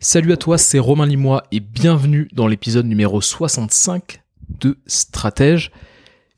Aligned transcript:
Salut 0.00 0.30
à 0.30 0.36
toi, 0.36 0.58
c'est 0.58 0.78
Romain 0.78 1.06
Limois 1.06 1.42
et 1.50 1.58
bienvenue 1.58 2.28
dans 2.32 2.46
l'épisode 2.46 2.86
numéro 2.86 3.20
65 3.20 4.22
de 4.60 4.78
Stratège. 4.86 5.72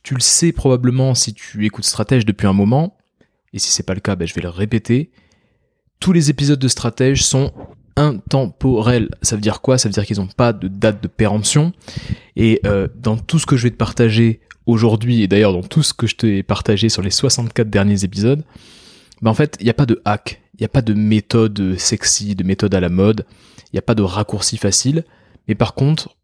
Tu 0.03 0.15
le 0.15 0.21
sais 0.21 0.51
probablement 0.51 1.15
si 1.15 1.35
tu 1.35 1.67
écoutes 1.67 1.85
Stratège 1.85 2.25
depuis 2.25 2.47
un 2.47 2.55
moment, 2.55 2.97
et 3.53 3.59
si 3.59 3.71
c'est 3.71 3.83
pas 3.83 3.93
le 3.93 4.01
cas, 4.01 4.17
ben, 4.17 4.27
je 4.27 4.33
vais 4.33 4.41
le 4.41 4.49
répéter. 4.49 5.11
Tous 6.01 6.15
les 6.15 6.31
épisodes 6.31 6.59
de 6.59 6.69
Stratège 6.69 7.23
sont 7.23 7.53
intemporels. 7.97 9.11
Ça 9.21 9.37
veut 9.37 9.43
dire 9.43 9.61
quoi? 9.61 9.77
Ça 9.77 9.91
veut 9.91 9.93
dire 9.93 10.07
qu'ils 10.07 10.21
n'ont 10.21 10.27
pas 10.27 10.55
de 10.55 10.67
date 10.67 11.03
de 11.03 11.09
péremption. 11.09 11.75
Et 12.37 12.63
euh, 12.65 12.89
dans 12.97 13.19
tout 13.19 13.39
ce 13.39 13.45
que 13.45 13.59
je 13.59 13.65
vais 13.65 13.71
te 13.71 13.77
partager 13.77 14.41
aujourd'hui, 14.65 15.21
et 15.21 15.29
d'ailleurs 15.29 15.53
dans 15.53 15.63
tout 15.63 15.83
ce 15.83 15.93
que 15.93 16.07
je 16.07 16.17
t'ai 16.17 16.43
partagé 16.43 16.89
sur 16.89 17.03
les 17.03 17.11
64 17.11 17.69
derniers 17.69 18.05
épisodes, 18.05 18.43
ben 19.21 19.31
en 19.31 19.35
fait, 19.35 19.59
il 19.61 19.65
n'y 19.65 19.71
a 19.71 19.75
pas 19.75 19.85
de 19.85 20.01
hack, 20.07 20.41
il 20.61 20.65
n'y 20.65 20.67
a 20.67 20.69
pas 20.69 20.83
de 20.83 20.93
méthode 20.93 21.79
sexy, 21.79 22.35
de 22.35 22.45
méthode 22.45 22.75
à 22.75 22.81
la 22.81 22.91
mode, 22.91 23.25
il 23.65 23.71
n'y 23.75 23.79
a 23.79 23.83
pas 23.83 23.95
de 23.95 24.03
raccourci 24.03 24.59
facile. 24.59 25.05
Mais 25.49 25.55
par 25.55 25.75
contre, 25.75 26.17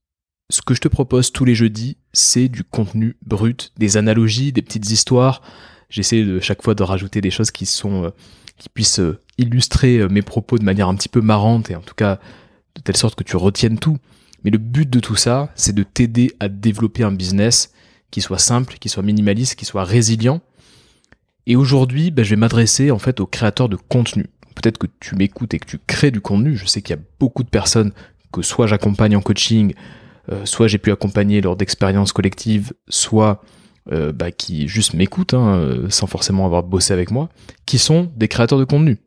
ce 0.50 0.60
que 0.60 0.74
je 0.74 0.80
te 0.80 0.88
propose 0.88 1.32
tous 1.32 1.46
les 1.46 1.54
jeudis, 1.54 1.96
c'est 2.12 2.48
du 2.48 2.62
contenu 2.62 3.16
brut, 3.24 3.72
des 3.78 3.96
analogies, 3.96 4.52
des 4.52 4.62
petites 4.62 4.90
histoires. 4.90 5.40
J'essaie 5.88 6.22
de 6.22 6.38
chaque 6.40 6.62
fois 6.62 6.74
de 6.74 6.82
rajouter 6.82 7.20
des 7.20 7.30
choses 7.30 7.50
qui 7.50 7.64
sont 7.64 8.04
euh, 8.04 8.10
qui 8.58 8.68
puissent 8.68 9.00
euh, 9.00 9.18
illustrer 9.38 9.98
euh, 9.98 10.08
mes 10.08 10.22
propos 10.22 10.58
de 10.58 10.64
manière 10.64 10.88
un 10.88 10.94
petit 10.94 11.08
peu 11.08 11.20
marrante 11.20 11.70
et 11.70 11.76
en 11.76 11.80
tout 11.80 11.94
cas 11.94 12.18
de 12.74 12.80
telle 12.82 12.96
sorte 12.96 13.14
que 13.14 13.24
tu 13.24 13.36
retiennes 13.36 13.78
tout. 13.78 13.98
Mais 14.44 14.50
le 14.50 14.58
but 14.58 14.88
de 14.88 15.00
tout 15.00 15.16
ça, 15.16 15.50
c'est 15.54 15.74
de 15.74 15.82
t'aider 15.82 16.32
à 16.40 16.48
développer 16.48 17.02
un 17.02 17.12
business 17.12 17.72
qui 18.10 18.20
soit 18.20 18.38
simple, 18.38 18.76
qui 18.78 18.88
soit 18.88 19.02
minimaliste, 19.02 19.56
qui 19.56 19.64
soit 19.64 19.84
résilient. 19.84 20.40
Et 21.46 21.56
aujourd'hui, 21.56 22.10
ben, 22.10 22.24
je 22.24 22.30
vais 22.30 22.36
m'adresser 22.36 22.90
en 22.90 22.98
fait 22.98 23.20
aux 23.20 23.26
créateurs 23.26 23.68
de 23.68 23.76
contenu. 23.76 24.26
Peut-être 24.54 24.78
que 24.78 24.86
tu 25.00 25.14
m'écoutes 25.14 25.54
et 25.54 25.58
que 25.58 25.66
tu 25.66 25.78
crées 25.78 26.10
du 26.10 26.20
contenu. 26.20 26.56
Je 26.56 26.66
sais 26.66 26.82
qu'il 26.82 26.96
y 26.96 26.98
a 26.98 27.02
beaucoup 27.20 27.44
de 27.44 27.48
personnes 27.48 27.92
que 28.32 28.42
soit 28.42 28.66
j'accompagne 28.66 29.16
en 29.16 29.20
coaching, 29.20 29.74
euh, 30.32 30.44
soit 30.44 30.66
j'ai 30.66 30.78
pu 30.78 30.90
accompagner 30.90 31.40
lors 31.40 31.56
d'expériences 31.56 32.12
collectives, 32.12 32.72
soit 32.88 33.42
euh, 33.92 34.12
bah, 34.12 34.32
qui 34.32 34.66
juste 34.66 34.94
m'écoutent 34.94 35.34
hein, 35.34 35.54
euh, 35.54 35.90
sans 35.90 36.08
forcément 36.08 36.44
avoir 36.46 36.64
bossé 36.64 36.92
avec 36.92 37.10
moi, 37.10 37.28
qui 37.64 37.78
sont 37.78 38.10
des 38.16 38.26
créateurs 38.26 38.58
de 38.58 38.64
contenu. 38.64 38.98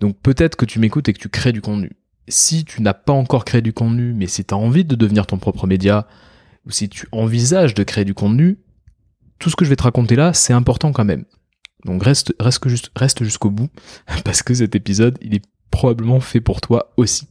Donc 0.00 0.16
peut-être 0.20 0.56
que 0.56 0.64
tu 0.64 0.80
m'écoutes 0.80 1.08
et 1.08 1.12
que 1.12 1.20
tu 1.20 1.28
crées 1.28 1.52
du 1.52 1.60
contenu. 1.60 1.92
Si 2.26 2.64
tu 2.64 2.82
n'as 2.82 2.94
pas 2.94 3.12
encore 3.12 3.44
créé 3.44 3.62
du 3.62 3.72
contenu, 3.72 4.12
mais 4.12 4.26
si 4.26 4.44
tu 4.44 4.52
as 4.52 4.56
envie 4.56 4.84
de 4.84 4.96
devenir 4.96 5.26
ton 5.26 5.38
propre 5.38 5.66
média, 5.66 6.06
ou 6.66 6.70
si 6.70 6.88
tu 6.88 7.06
envisages 7.12 7.74
de 7.74 7.84
créer 7.84 8.04
du 8.04 8.14
contenu, 8.14 8.58
tout 9.38 9.50
ce 9.50 9.56
que 9.56 9.64
je 9.64 9.70
vais 9.70 9.76
te 9.76 9.84
raconter 9.84 10.16
là, 10.16 10.32
c'est 10.32 10.52
important 10.52 10.92
quand 10.92 11.04
même. 11.04 11.24
Donc 11.84 12.02
reste, 12.02 12.34
reste, 12.40 12.64
reste 12.96 13.24
jusqu'au 13.24 13.50
bout, 13.50 13.68
parce 14.24 14.42
que 14.42 14.54
cet 14.54 14.74
épisode, 14.74 15.18
il 15.20 15.34
est 15.34 15.44
probablement 15.70 16.20
fait 16.20 16.40
pour 16.40 16.60
toi 16.60 16.92
aussi. 16.96 17.26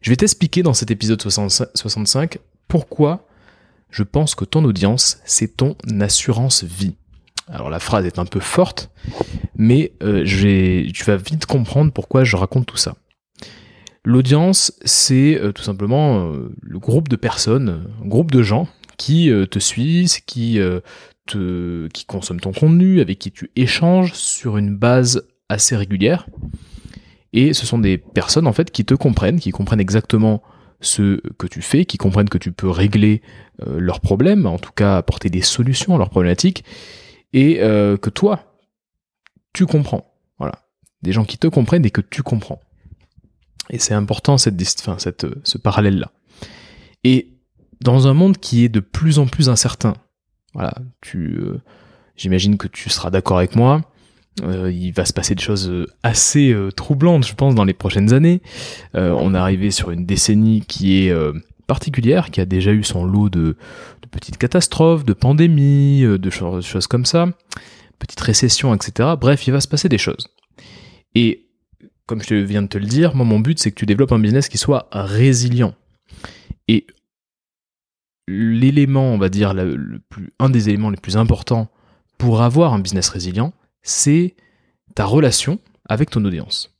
Je 0.00 0.10
vais 0.10 0.16
t'expliquer 0.16 0.62
dans 0.62 0.74
cet 0.74 0.90
épisode 0.90 1.20
65 1.20 2.38
pourquoi 2.68 3.26
je 3.90 4.02
pense 4.02 4.34
que 4.34 4.44
ton 4.44 4.64
audience, 4.64 5.20
c'est 5.24 5.56
ton 5.56 5.76
assurance 6.00 6.64
vie. 6.64 6.94
Alors 7.48 7.70
la 7.70 7.78
phrase 7.78 8.04
est 8.06 8.18
un 8.18 8.24
peu 8.24 8.40
forte, 8.40 8.90
mais 9.56 9.92
euh, 10.02 10.24
tu 10.24 11.04
vas 11.04 11.16
vite 11.16 11.46
comprendre 11.46 11.92
pourquoi 11.92 12.24
je 12.24 12.36
raconte 12.36 12.66
tout 12.66 12.76
ça. 12.76 12.96
L'audience, 14.04 14.72
c'est 14.84 15.40
euh, 15.40 15.52
tout 15.52 15.62
simplement 15.62 16.30
euh, 16.30 16.54
le 16.60 16.78
groupe 16.78 17.08
de 17.08 17.16
personnes, 17.16 17.88
un 18.04 18.06
groupe 18.06 18.30
de 18.30 18.42
gens 18.42 18.68
qui 18.96 19.30
te 19.50 19.58
suivent, 19.58 20.24
qui, 20.24 20.58
qui 21.26 22.04
consomment 22.06 22.40
ton 22.40 22.52
contenu, 22.52 23.00
avec 23.00 23.18
qui 23.18 23.30
tu 23.30 23.50
échanges 23.56 24.12
sur 24.12 24.56
une 24.56 24.76
base 24.76 25.26
assez 25.48 25.76
régulière. 25.76 26.26
Et 27.32 27.52
ce 27.52 27.66
sont 27.66 27.78
des 27.78 27.98
personnes 27.98 28.46
en 28.46 28.52
fait 28.52 28.70
qui 28.70 28.84
te 28.84 28.94
comprennent, 28.94 29.38
qui 29.38 29.50
comprennent 29.50 29.80
exactement 29.80 30.42
ce 30.80 31.20
que 31.38 31.46
tu 31.46 31.62
fais, 31.62 31.84
qui 31.84 31.98
comprennent 31.98 32.28
que 32.28 32.38
tu 32.38 32.52
peux 32.52 32.70
régler 32.70 33.22
euh, 33.66 33.78
leurs 33.78 34.00
problèmes, 34.00 34.46
en 34.46 34.58
tout 34.58 34.72
cas 34.72 34.96
apporter 34.96 35.30
des 35.30 35.42
solutions 35.42 35.94
à 35.94 35.98
leurs 35.98 36.10
problématiques, 36.10 36.64
et 37.32 37.60
euh, 37.60 37.96
que 37.96 38.10
toi, 38.10 38.56
tu 39.52 39.66
comprends. 39.66 40.14
Voilà. 40.38 40.66
Des 41.02 41.12
gens 41.12 41.24
qui 41.24 41.38
te 41.38 41.46
comprennent 41.46 41.84
et 41.84 41.90
que 41.90 42.00
tu 42.00 42.22
comprends. 42.22 42.60
Et 43.70 43.78
c'est 43.78 43.94
important 43.94 44.38
cette, 44.38 44.60
cette, 44.98 45.26
ce 45.44 45.58
parallèle-là. 45.58 46.12
Et 47.04 47.36
dans 47.80 48.06
un 48.08 48.14
monde 48.14 48.38
qui 48.38 48.64
est 48.64 48.68
de 48.68 48.80
plus 48.80 49.18
en 49.18 49.26
plus 49.26 49.48
incertain, 49.48 49.94
voilà, 50.56 50.72
tu, 51.02 51.36
euh, 51.38 51.60
j'imagine 52.16 52.56
que 52.56 52.66
tu 52.66 52.88
seras 52.88 53.10
d'accord 53.10 53.36
avec 53.36 53.56
moi, 53.56 53.82
euh, 54.42 54.72
il 54.72 54.90
va 54.90 55.04
se 55.04 55.12
passer 55.12 55.34
des 55.34 55.42
choses 55.42 55.68
euh, 55.68 55.86
assez 56.02 56.56
troublantes, 56.74 57.26
je 57.26 57.34
pense, 57.34 57.54
dans 57.54 57.64
les 57.64 57.74
prochaines 57.74 58.14
années. 58.14 58.40
on 58.94 59.34
est 59.34 59.38
arrivé 59.38 59.70
sur 59.70 59.90
une 59.90 60.06
décennie 60.06 60.62
qui 60.66 60.98
est 60.98 61.14
particulière, 61.66 62.30
qui 62.30 62.40
a 62.40 62.46
déjà 62.46 62.72
eu 62.72 62.84
son 62.84 63.04
lot 63.04 63.28
de, 63.28 63.56
petites 64.10 64.38
catastrophes, 64.38 65.04
de 65.04 65.12
pandémies, 65.12 66.00
de 66.02 66.30
choses, 66.30 66.86
comme 66.86 67.04
ça, 67.04 67.26
petite 67.98 68.20
récession, 68.20 68.74
etc. 68.74 69.10
Bref, 69.20 69.46
il 69.46 69.50
va 69.50 69.60
se 69.60 69.68
passer 69.68 69.90
des 69.90 69.98
choses. 69.98 70.28
Et 71.14 71.48
comme 72.06 72.22
je 72.22 72.34
viens 72.34 72.62
de 72.62 72.68
te 72.68 72.78
le 72.78 72.86
dire, 72.86 73.14
moi 73.14 73.26
mon 73.26 73.40
but 73.40 73.58
c'est 73.58 73.72
que 73.72 73.76
tu 73.76 73.84
développes 73.84 74.12
un 74.12 74.18
business 74.18 74.48
qui 74.48 74.56
soit 74.56 74.88
résilient. 74.90 75.74
Et 76.68 76.86
l'élément, 78.28 79.12
on 79.12 79.18
va 79.18 79.28
dire, 79.28 79.54
un 80.38 80.50
des 80.50 80.68
éléments 80.68 80.90
les 80.90 80.96
plus 80.96 81.16
importants 81.16 81.68
pour 82.18 82.42
avoir 82.42 82.72
un 82.72 82.78
business 82.78 83.08
résilient, 83.08 83.52
c'est 83.82 84.34
ta 84.94 85.04
relation 85.04 85.58
avec 85.88 86.10
ton 86.10 86.24
audience. 86.24 86.76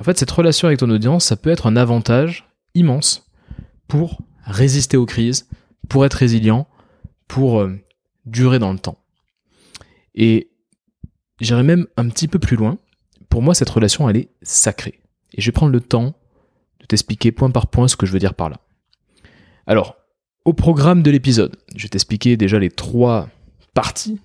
En 0.00 0.02
fait, 0.02 0.18
cette 0.18 0.30
relation 0.30 0.68
avec 0.68 0.78
ton 0.78 0.90
audience, 0.90 1.26
ça 1.26 1.36
peut 1.36 1.50
être 1.50 1.66
un 1.66 1.76
avantage 1.76 2.48
immense 2.74 3.30
pour 3.88 4.22
résister 4.44 4.96
aux 4.96 5.04
crises, 5.04 5.48
pour 5.88 6.06
être 6.06 6.14
résilient, 6.14 6.66
pour 7.28 7.60
euh, 7.60 7.76
durer 8.24 8.58
dans 8.58 8.72
le 8.72 8.78
temps. 8.78 8.98
Et 10.14 10.50
j'irai 11.40 11.62
même 11.62 11.86
un 11.96 12.08
petit 12.08 12.28
peu 12.28 12.38
plus 12.38 12.56
loin. 12.56 12.78
Pour 13.28 13.42
moi, 13.42 13.54
cette 13.54 13.68
relation, 13.68 14.08
elle 14.08 14.16
est 14.16 14.30
sacrée. 14.42 15.00
Et 15.34 15.40
je 15.40 15.46
vais 15.46 15.52
prendre 15.52 15.72
le 15.72 15.80
temps 15.80 16.14
de 16.80 16.86
t'expliquer 16.86 17.30
point 17.32 17.50
par 17.50 17.66
point 17.66 17.86
ce 17.86 17.96
que 17.96 18.06
je 18.06 18.12
veux 18.12 18.18
dire 18.18 18.34
par 18.34 18.48
là. 18.48 18.60
Alors, 19.66 19.96
au 20.44 20.52
programme 20.52 21.02
de 21.02 21.10
l'épisode, 21.10 21.56
je 21.76 21.82
vais 21.82 21.88
t'expliquer 21.88 22.36
déjà 22.36 22.58
les 22.58 22.70
trois 22.70 23.28
parties, 23.74 24.20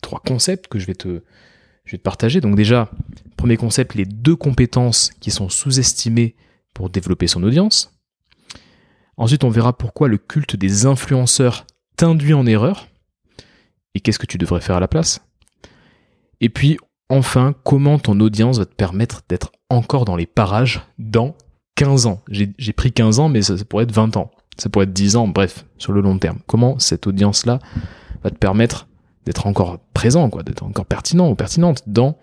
trois 0.00 0.20
concepts 0.20 0.68
que 0.68 0.78
je 0.78 0.86
vais 0.86 0.94
te, 0.94 1.22
partager. 2.02 2.40
Donc 2.40 2.54
déjà, 2.54 2.90
premier 3.36 3.56
concept, 3.56 3.94
les 3.94 4.04
deux 4.04 4.36
compétences 4.36 5.10
qui 5.20 5.30
sont 5.30 5.48
sous-estimées 5.48 6.36
pour 6.74 6.90
développer 6.90 7.26
son 7.26 7.42
audience. 7.42 7.92
Ensuite, 9.16 9.42
on 9.42 9.48
verra 9.48 9.76
pourquoi 9.76 10.06
le 10.06 10.18
culte 10.18 10.54
des 10.54 10.86
influenceurs 10.86 11.66
t'induit 11.96 12.34
en 12.34 12.46
erreur 12.46 12.88
et 13.94 14.00
qu'est-ce 14.00 14.18
que 14.18 14.26
tu 14.26 14.38
devrais 14.38 14.60
faire 14.60 14.76
à 14.76 14.80
la 14.80 14.86
place. 14.86 15.20
Et 16.40 16.50
puis, 16.50 16.78
enfin, 17.08 17.54
comment 17.64 17.98
ton 17.98 18.20
audience 18.20 18.58
va 18.58 18.66
te 18.66 18.74
permettre 18.74 19.22
d'être 19.28 19.50
encore 19.70 20.04
dans 20.04 20.16
les 20.16 20.26
parages 20.26 20.82
dans 20.98 21.34
15 21.76 22.06
ans. 22.06 22.22
J'ai 22.28 22.72
pris 22.72 22.92
15 22.92 23.18
ans, 23.18 23.28
mais 23.28 23.42
ça, 23.42 23.54
pourrait 23.64 23.84
être 23.84 23.92
20 23.92 24.16
ans. 24.16 24.30
Ça 24.58 24.68
pourrait 24.68 24.84
être 24.84 24.92
10 24.92 25.16
ans, 25.16 25.28
bref, 25.28 25.64
sur 25.78 25.92
le 25.92 26.00
long 26.00 26.18
terme. 26.18 26.40
Comment 26.46 26.78
cette 26.78 27.06
audience-là 27.06 27.60
va 28.22 28.30
te 28.30 28.36
permettre 28.36 28.88
d'être 29.24 29.46
encore 29.46 29.78
présent, 29.94 30.28
quoi, 30.30 30.42
d'être 30.42 30.64
encore 30.64 30.86
pertinent 30.86 31.30
ou 31.30 31.34
pertinente 31.34 31.82
dans 31.86 32.18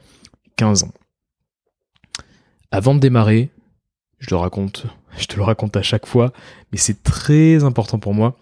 15 0.57 0.84
ans? 0.84 0.94
Avant 2.72 2.94
de 2.94 3.00
démarrer, 3.00 3.51
je 4.19 4.29
le 4.31 4.35
raconte, 4.35 4.85
je 5.18 5.25
te 5.25 5.38
le 5.38 5.44
raconte 5.44 5.78
à 5.78 5.81
chaque 5.81 6.06
fois, 6.06 6.34
mais 6.72 6.78
c'est 6.78 7.03
très 7.03 7.63
important 7.63 8.00
pour 8.00 8.13
moi. 8.13 8.38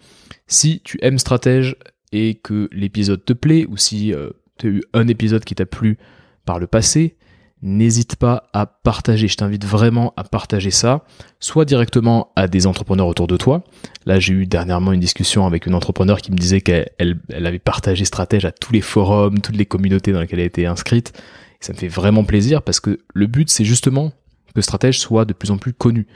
Si 0.46 0.80
tu 0.82 0.98
aimes 1.02 1.18
Stratège 1.18 1.76
et 2.12 2.34
que 2.34 2.68
l'épisode 2.72 3.24
te 3.24 3.32
plaît, 3.32 3.66
ou 3.68 3.76
si 3.76 4.12
euh, 4.12 4.30
tu 4.58 4.66
as 4.66 4.70
eu 4.70 4.82
un 4.92 5.08
épisode 5.08 5.44
qui 5.44 5.54
t'a 5.54 5.66
plu 5.66 5.98
par 6.44 6.58
le 6.58 6.66
passé, 6.66 7.16
n'hésite 7.64 8.16
pas 8.16 8.44
à 8.52 8.66
partager. 8.66 9.26
Je 9.26 9.36
t'invite 9.36 9.64
vraiment 9.64 10.12
à 10.16 10.22
partager 10.22 10.70
ça, 10.70 11.02
soit 11.40 11.64
directement 11.64 12.30
à 12.36 12.46
des 12.46 12.66
entrepreneurs 12.66 13.08
autour 13.08 13.26
de 13.26 13.38
toi. 13.38 13.64
Là, 14.04 14.20
j'ai 14.20 14.34
eu 14.34 14.46
dernièrement 14.46 14.92
une 14.92 15.00
discussion 15.00 15.46
avec 15.46 15.66
une 15.66 15.74
entrepreneur 15.74 16.20
qui 16.20 16.30
me 16.30 16.36
disait 16.36 16.60
qu'elle 16.60 16.90
elle, 16.98 17.46
avait 17.46 17.58
partagé 17.58 18.04
Stratège 18.04 18.44
à 18.44 18.52
tous 18.52 18.72
les 18.72 18.82
forums, 18.82 19.40
toutes 19.40 19.56
les 19.56 19.66
communautés 19.66 20.12
dans 20.12 20.20
lesquelles 20.20 20.40
elle 20.40 20.46
était 20.46 20.66
inscrite. 20.66 21.18
Ça 21.58 21.72
me 21.72 21.78
fait 21.78 21.88
vraiment 21.88 22.22
plaisir 22.22 22.60
parce 22.60 22.80
que 22.80 23.00
le 23.14 23.26
but, 23.26 23.48
c'est 23.48 23.64
justement 23.64 24.12
que 24.54 24.60
Stratège 24.60 25.00
soit 25.00 25.24
de 25.24 25.32
plus 25.32 25.50
en 25.50 25.56
plus 25.56 25.72
connu. 25.72 26.06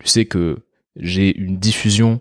Tu 0.00 0.08
sais 0.08 0.26
que 0.26 0.58
j'ai 0.96 1.36
une 1.38 1.58
diffusion 1.58 2.20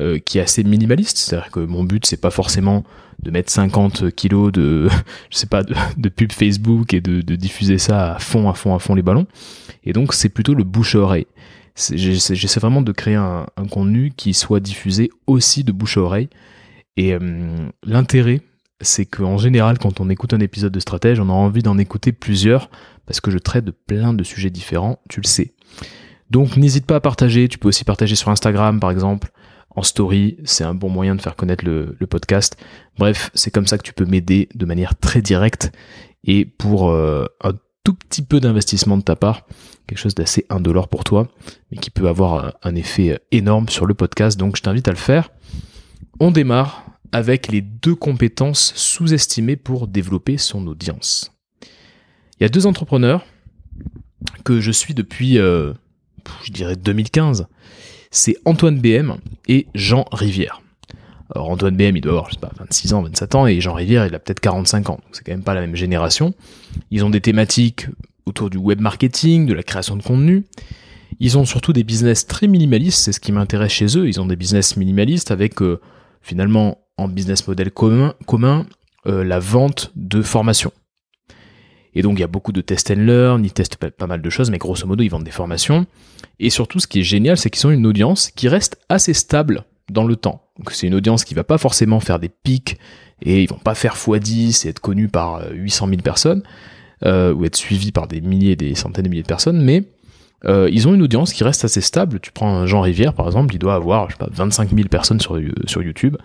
euh, 0.00 0.18
qui 0.18 0.36
est 0.36 0.42
assez 0.42 0.62
minimaliste, 0.62 1.16
c'est-à-dire 1.16 1.50
que 1.50 1.60
mon 1.60 1.82
but 1.82 2.04
c'est 2.04 2.20
pas 2.20 2.30
forcément 2.30 2.84
de 3.22 3.30
mettre 3.30 3.50
50 3.50 4.10
kilos 4.14 4.52
de, 4.52 4.88
je 5.30 5.36
sais 5.36 5.46
pas, 5.46 5.62
de, 5.62 6.08
pub 6.08 6.32
Facebook 6.32 6.94
et 6.94 7.00
de, 7.00 7.20
diffuser 7.36 7.78
ça 7.78 8.14
à 8.14 8.18
fond, 8.18 8.48
à 8.48 8.54
fond, 8.54 8.74
à 8.74 8.78
fond 8.78 8.94
les 8.94 9.02
ballons. 9.02 9.26
Et 9.84 9.92
donc 9.92 10.14
c'est 10.14 10.28
plutôt 10.28 10.54
le 10.54 10.64
bouche 10.64 10.94
à 10.94 10.98
oreille. 10.98 11.26
J'essaie 11.76 12.60
vraiment 12.60 12.80
de 12.80 12.92
créer 12.92 13.16
un, 13.16 13.46
contenu 13.70 14.12
qui 14.16 14.32
soit 14.32 14.60
diffusé 14.60 15.10
aussi 15.26 15.64
de 15.64 15.72
bouche 15.72 15.98
à 15.98 16.00
oreille. 16.00 16.28
Et 16.96 17.12
euh, 17.12 17.68
l'intérêt, 17.84 18.40
c'est 18.80 19.04
qu'en 19.04 19.36
général, 19.36 19.78
quand 19.78 20.00
on 20.00 20.08
écoute 20.08 20.32
un 20.32 20.40
épisode 20.40 20.72
de 20.72 20.80
stratège, 20.80 21.20
on 21.20 21.28
a 21.28 21.32
envie 21.32 21.62
d'en 21.62 21.76
écouter 21.76 22.12
plusieurs 22.12 22.70
parce 23.06 23.20
que 23.20 23.30
je 23.30 23.38
traite 23.38 23.64
de 23.64 23.70
plein 23.70 24.14
de 24.14 24.24
sujets 24.24 24.50
différents, 24.50 24.98
tu 25.08 25.20
le 25.20 25.26
sais. 25.26 25.52
Donc 26.30 26.56
n'hésite 26.56 26.86
pas 26.86 26.96
à 26.96 27.00
partager, 27.00 27.48
tu 27.48 27.58
peux 27.58 27.68
aussi 27.68 27.84
partager 27.84 28.16
sur 28.16 28.30
Instagram 28.30 28.80
par 28.80 28.90
exemple, 28.90 29.30
en 29.76 29.82
story, 29.82 30.38
c'est 30.44 30.64
un 30.64 30.74
bon 30.74 30.88
moyen 30.88 31.14
de 31.14 31.20
faire 31.20 31.36
connaître 31.36 31.64
le, 31.64 31.94
podcast. 32.08 32.56
Bref, 32.98 33.30
c'est 33.34 33.50
comme 33.50 33.66
ça 33.66 33.76
que 33.76 33.82
tu 33.82 33.92
peux 33.92 34.06
m'aider 34.06 34.48
de 34.54 34.64
manière 34.64 34.96
très 34.96 35.20
directe 35.20 35.70
et 36.24 36.46
pour 36.46 36.90
euh, 36.90 37.26
un 37.42 37.52
tout 37.84 37.94
petit 37.94 38.22
peu 38.22 38.40
d'investissement 38.40 38.96
de 38.96 39.02
ta 39.02 39.14
part, 39.14 39.46
quelque 39.86 39.98
chose 39.98 40.14
d'assez 40.14 40.46
indolore 40.48 40.88
pour 40.88 41.04
toi, 41.04 41.28
mais 41.70 41.78
qui 41.78 41.90
peut 41.90 42.08
avoir 42.08 42.56
un 42.62 42.74
effet 42.74 43.20
énorme 43.30 43.68
sur 43.68 43.86
le 43.86 43.94
podcast, 43.94 44.38
donc 44.38 44.56
je 44.56 44.62
t'invite 44.62 44.88
à 44.88 44.90
le 44.90 44.96
faire. 44.96 45.30
On 46.18 46.30
démarre 46.30 46.86
avec 47.12 47.48
les 47.48 47.60
deux 47.60 47.94
compétences 47.94 48.72
sous-estimées 48.74 49.56
pour 49.56 49.86
développer 49.86 50.38
son 50.38 50.66
audience. 50.66 51.32
Il 52.40 52.42
y 52.42 52.46
a 52.46 52.48
deux 52.48 52.66
entrepreneurs 52.66 53.24
que 54.44 54.60
je 54.60 54.70
suis 54.70 54.94
depuis, 54.94 55.38
euh, 55.38 55.72
je 56.44 56.50
dirais 56.50 56.76
2015. 56.76 57.46
C'est 58.16 58.38
Antoine 58.46 58.80
BM 58.80 59.16
et 59.46 59.66
Jean 59.74 60.06
Rivière. 60.10 60.62
Alors 61.34 61.50
Antoine 61.50 61.76
BM, 61.76 61.96
il 61.96 62.00
doit 62.00 62.12
avoir, 62.12 62.30
je 62.30 62.36
sais 62.36 62.40
pas, 62.40 62.50
26 62.58 62.94
ans, 62.94 63.02
27 63.02 63.34
ans, 63.34 63.46
et 63.46 63.60
Jean 63.60 63.74
Rivière, 63.74 64.06
il 64.06 64.14
a 64.14 64.18
peut-être 64.18 64.40
45 64.40 64.88
ans. 64.88 64.94
Donc 64.94 65.04
c'est 65.12 65.22
quand 65.22 65.32
même 65.32 65.42
pas 65.42 65.52
la 65.52 65.60
même 65.60 65.76
génération. 65.76 66.32
Ils 66.90 67.04
ont 67.04 67.10
des 67.10 67.20
thématiques 67.20 67.88
autour 68.24 68.48
du 68.48 68.56
web 68.56 68.80
marketing, 68.80 69.44
de 69.44 69.52
la 69.52 69.62
création 69.62 69.96
de 69.96 70.02
contenu. 70.02 70.46
Ils 71.20 71.36
ont 71.36 71.44
surtout 71.44 71.74
des 71.74 71.84
business 71.84 72.26
très 72.26 72.46
minimalistes, 72.46 73.00
c'est 73.00 73.12
ce 73.12 73.20
qui 73.20 73.32
m'intéresse 73.32 73.72
chez 73.72 73.98
eux. 73.98 74.08
Ils 74.08 74.18
ont 74.18 74.26
des 74.26 74.36
business 74.36 74.78
minimalistes 74.78 75.30
avec 75.30 75.60
euh, 75.60 75.78
finalement 76.22 76.78
en 76.96 77.08
business 77.08 77.46
model 77.46 77.70
commun, 77.70 78.14
commun 78.26 78.64
euh, 79.06 79.24
la 79.24 79.40
vente 79.40 79.92
de 79.94 80.22
formation. 80.22 80.72
Et 81.96 82.02
donc 82.02 82.18
il 82.18 82.20
y 82.20 82.24
a 82.24 82.28
beaucoup 82.28 82.52
de 82.52 82.60
test 82.60 82.90
and 82.90 83.00
learn, 83.00 83.44
ils 83.44 83.52
testent 83.52 83.76
pas, 83.76 84.06
mal 84.06 84.20
de 84.20 84.30
choses, 84.30 84.50
mais 84.50 84.58
grosso 84.58 84.86
modo 84.86 85.02
ils 85.02 85.08
vendent 85.08 85.24
des 85.24 85.30
formations. 85.30 85.86
Et 86.38 86.50
surtout 86.50 86.78
ce 86.78 86.86
qui 86.86 87.00
est 87.00 87.04
génial, 87.04 87.38
c'est 87.38 87.48
qu'ils 87.48 87.66
ont 87.66 87.70
une 87.70 87.86
audience 87.86 88.30
qui 88.30 88.48
reste 88.48 88.78
assez 88.90 89.14
stable 89.14 89.64
dans 89.90 90.04
le 90.04 90.14
temps. 90.14 90.42
Donc 90.58 90.72
c'est 90.72 90.86
une 90.86 90.94
audience 90.94 91.24
qui 91.24 91.32
va 91.32 91.42
pas 91.42 91.56
forcément 91.56 91.98
faire 91.98 92.18
des 92.18 92.28
pics 92.28 92.76
et 93.22 93.42
ils 93.42 93.48
vont 93.48 93.56
pas 93.56 93.74
faire 93.74 93.96
x10 93.96 94.66
et 94.66 94.70
être 94.70 94.80
connus 94.80 95.08
par 95.08 95.42
800 95.50 95.86
euh, 95.86 95.90
000 95.90 96.02
personnes 96.02 96.42
euh, 97.06 97.32
ou 97.32 97.46
être 97.46 97.56
suivis 97.56 97.92
par 97.92 98.06
des 98.06 98.20
milliers, 98.20 98.56
des 98.56 98.74
centaines 98.74 99.04
de 99.04 99.08
milliers 99.08 99.22
de 99.22 99.26
personnes, 99.28 99.62
mais 99.62 99.84
euh, 100.44 100.68
ils 100.70 100.86
ont 100.86 100.92
une 100.92 101.02
audience 101.02 101.32
qui 101.32 101.44
reste 101.44 101.64
assez 101.64 101.80
stable. 101.80 102.20
Tu 102.20 102.30
prends 102.30 102.66
Jean 102.66 102.82
Rivière 102.82 103.14
par 103.14 103.24
exemple, 103.24 103.54
il 103.54 103.58
doit 103.58 103.74
avoir 103.74 104.10
je 104.10 104.16
sais 104.16 104.18
pas 104.18 104.28
25 104.30 104.68
000 104.74 104.88
personnes 104.88 105.20
sur 105.20 105.38
YouTube. 105.82 106.18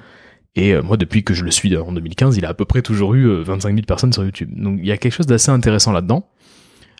Et 0.56 0.74
euh, 0.74 0.82
moi, 0.82 0.98
depuis 0.98 1.24
que 1.24 1.34
je 1.34 1.44
le 1.44 1.52
suis 1.52 1.76
en 1.78 1.92
2015, 1.92 2.38
il 2.38 2.46
a 2.46 2.50
à 2.50 2.54
peu 2.54 2.66
près 2.66 2.82
toujours 2.82 3.14
eu 3.14 3.42
25 3.44 3.70
euh, 3.70 3.74
000 3.74 3.86
personnes 3.86 4.14
sur 4.14 4.24
YouTube. 4.24 4.50
Donc 4.56 4.80
il 4.80 4.86
y 4.86 4.92
a 4.92 4.98
quelque 4.98 5.14
chose 5.14 5.28
d'assez 5.28 5.50
intéressant 5.50 5.92
là-dedans. 5.92 6.30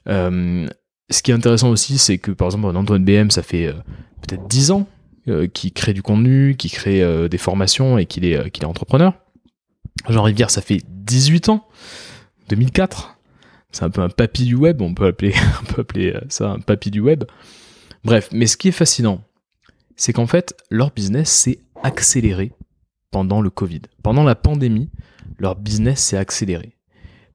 Euh, 0.08 0.68
ce 1.10 1.22
qui 1.22 1.32
est 1.32 1.34
intéressant 1.34 1.70
aussi, 1.70 1.98
c'est 1.98 2.18
que 2.18 2.32
par 2.32 2.48
exemple, 2.48 2.66
Antoine 2.76 3.04
BM, 3.04 3.30
ça 3.32 3.44
fait 3.44 3.74
peut-être 4.22 4.48
10 4.48 4.72
ans 4.72 4.88
qu'il 5.54 5.74
crée 5.74 5.94
du 5.94 6.02
contenu, 6.02 6.56
qu'il 6.58 6.72
crée 6.72 7.28
des 7.30 7.38
formations 7.38 7.98
et 7.98 8.06
qu'il 8.06 8.24
est, 8.24 8.50
qu'il 8.52 8.64
est 8.64 8.68
entrepreneur. 8.68 9.14
Jean 10.10 10.24
Rivière, 10.24 10.50
ça 10.50 10.62
fait 10.62 10.82
18 10.88 11.50
ans, 11.50 11.68
2004. 12.48 13.18
C'est 13.72 13.84
un 13.84 13.90
peu 13.90 14.02
un 14.02 14.10
papy 14.10 14.46
du 14.46 14.56
web, 14.56 14.82
on 14.82 14.94
peut 14.94 15.06
appeler, 15.06 15.34
on 15.62 15.66
peut 15.66 15.82
appeler 15.82 16.18
ça 16.30 16.52
un 16.52 16.60
papy 16.60 16.92
du 16.92 17.02
web. 17.02 17.26
Bref, 18.06 18.30
mais 18.32 18.48
ce 18.48 18.56
qui 18.56 18.70
est 18.70 18.74
fascinant, 18.74 19.22
c'est 19.98 20.14
qu'en 20.14 20.28
fait, 20.28 20.56
leur 20.70 20.92
business 20.92 21.30
s'est 21.30 21.60
accéléré 21.84 22.54
pendant 23.12 23.42
le 23.42 23.50
Covid. 23.50 23.82
Pendant 24.02 24.24
la 24.24 24.36
pandémie, 24.36 24.90
leur 25.38 25.56
business 25.56 26.02
s'est 26.02 26.18
accéléré. 26.18 26.78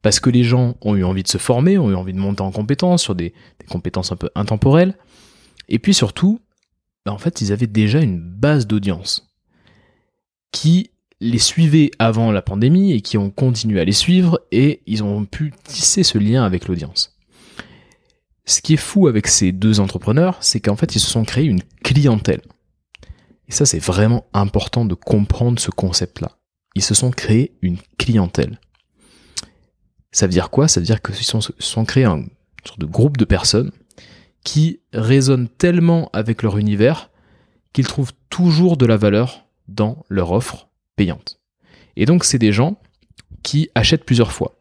Parce 0.02 0.20
que 0.20 0.30
les 0.30 0.44
gens 0.44 0.76
ont 0.82 0.94
eu 0.94 1.04
envie 1.04 1.22
de 1.22 1.28
se 1.28 1.38
former, 1.38 1.78
ont 1.78 1.90
eu 1.90 1.94
envie 1.94 2.12
de 2.12 2.18
monter 2.18 2.42
en 2.42 2.52
compétences 2.52 3.02
sur 3.02 3.14
des, 3.14 3.34
compétences 3.68 4.12
un 4.12 4.16
peu 4.16 4.30
intemporelles. 4.34 4.96
Et 5.68 5.78
puis 5.78 5.94
surtout, 5.94 6.40
bah, 7.04 7.12
en 7.12 7.18
fait, 7.18 7.40
ils 7.40 7.52
avaient 7.52 7.66
déjà 7.66 8.00
une 8.00 8.20
base 8.20 8.66
d'audience 8.66 9.34
qui 10.52 10.90
les 11.20 11.38
suivait 11.38 11.90
avant 11.98 12.30
la 12.30 12.42
pandémie 12.42 12.92
et 12.92 13.00
qui 13.00 13.18
ont 13.18 13.30
continué 13.30 13.80
à 13.80 13.84
les 13.84 13.92
suivre 13.92 14.40
et 14.52 14.82
ils 14.86 15.02
ont 15.02 15.24
pu 15.24 15.52
tisser 15.64 16.02
ce 16.02 16.18
lien 16.18 16.44
avec 16.44 16.68
l'audience. 16.68 17.16
Ce 18.44 18.60
qui 18.60 18.74
est 18.74 18.78
fou 18.78 19.08
avec 19.08 19.26
ces 19.26 19.50
deux 19.50 19.80
entrepreneurs, 19.80 20.38
c'est 20.40 20.60
qu'en 20.60 20.76
fait, 20.76 20.94
ils 20.94 21.00
se 21.00 21.10
sont 21.10 21.24
créés 21.24 21.46
une 21.46 21.62
clientèle. 21.82 22.42
Et 23.48 23.52
ça, 23.52 23.66
c'est 23.66 23.78
vraiment 23.78 24.26
important 24.32 24.84
de 24.84 24.94
comprendre 24.94 25.58
ce 25.58 25.70
concept-là. 25.70 26.32
Ils 26.74 26.82
se 26.82 26.94
sont 26.94 27.10
créés 27.10 27.56
une 27.62 27.78
clientèle. 27.98 28.58
Ça 30.12 30.26
veut 30.26 30.32
dire 30.32 30.50
quoi? 30.50 30.68
Ça 30.68 30.80
veut 30.80 30.86
dire 30.86 31.02
qu'ils 31.02 31.14
se 31.14 31.38
sont, 31.58 31.84
créés 31.84 32.04
un 32.04 32.24
sorte 32.64 32.80
de 32.80 32.86
groupe 32.86 33.16
de 33.16 33.24
personnes 33.24 33.70
qui 34.44 34.80
résonnent 34.92 35.48
tellement 35.48 36.10
avec 36.12 36.42
leur 36.42 36.58
univers 36.58 37.10
qu'ils 37.72 37.86
trouvent 37.86 38.12
toujours 38.30 38.76
de 38.76 38.86
la 38.86 38.96
valeur 38.96 39.46
dans 39.68 40.04
leur 40.08 40.32
offre 40.32 40.68
payante. 40.96 41.40
Et 41.96 42.06
donc, 42.06 42.24
c'est 42.24 42.38
des 42.38 42.52
gens 42.52 42.78
qui 43.42 43.70
achètent 43.74 44.04
plusieurs 44.04 44.32
fois. 44.32 44.58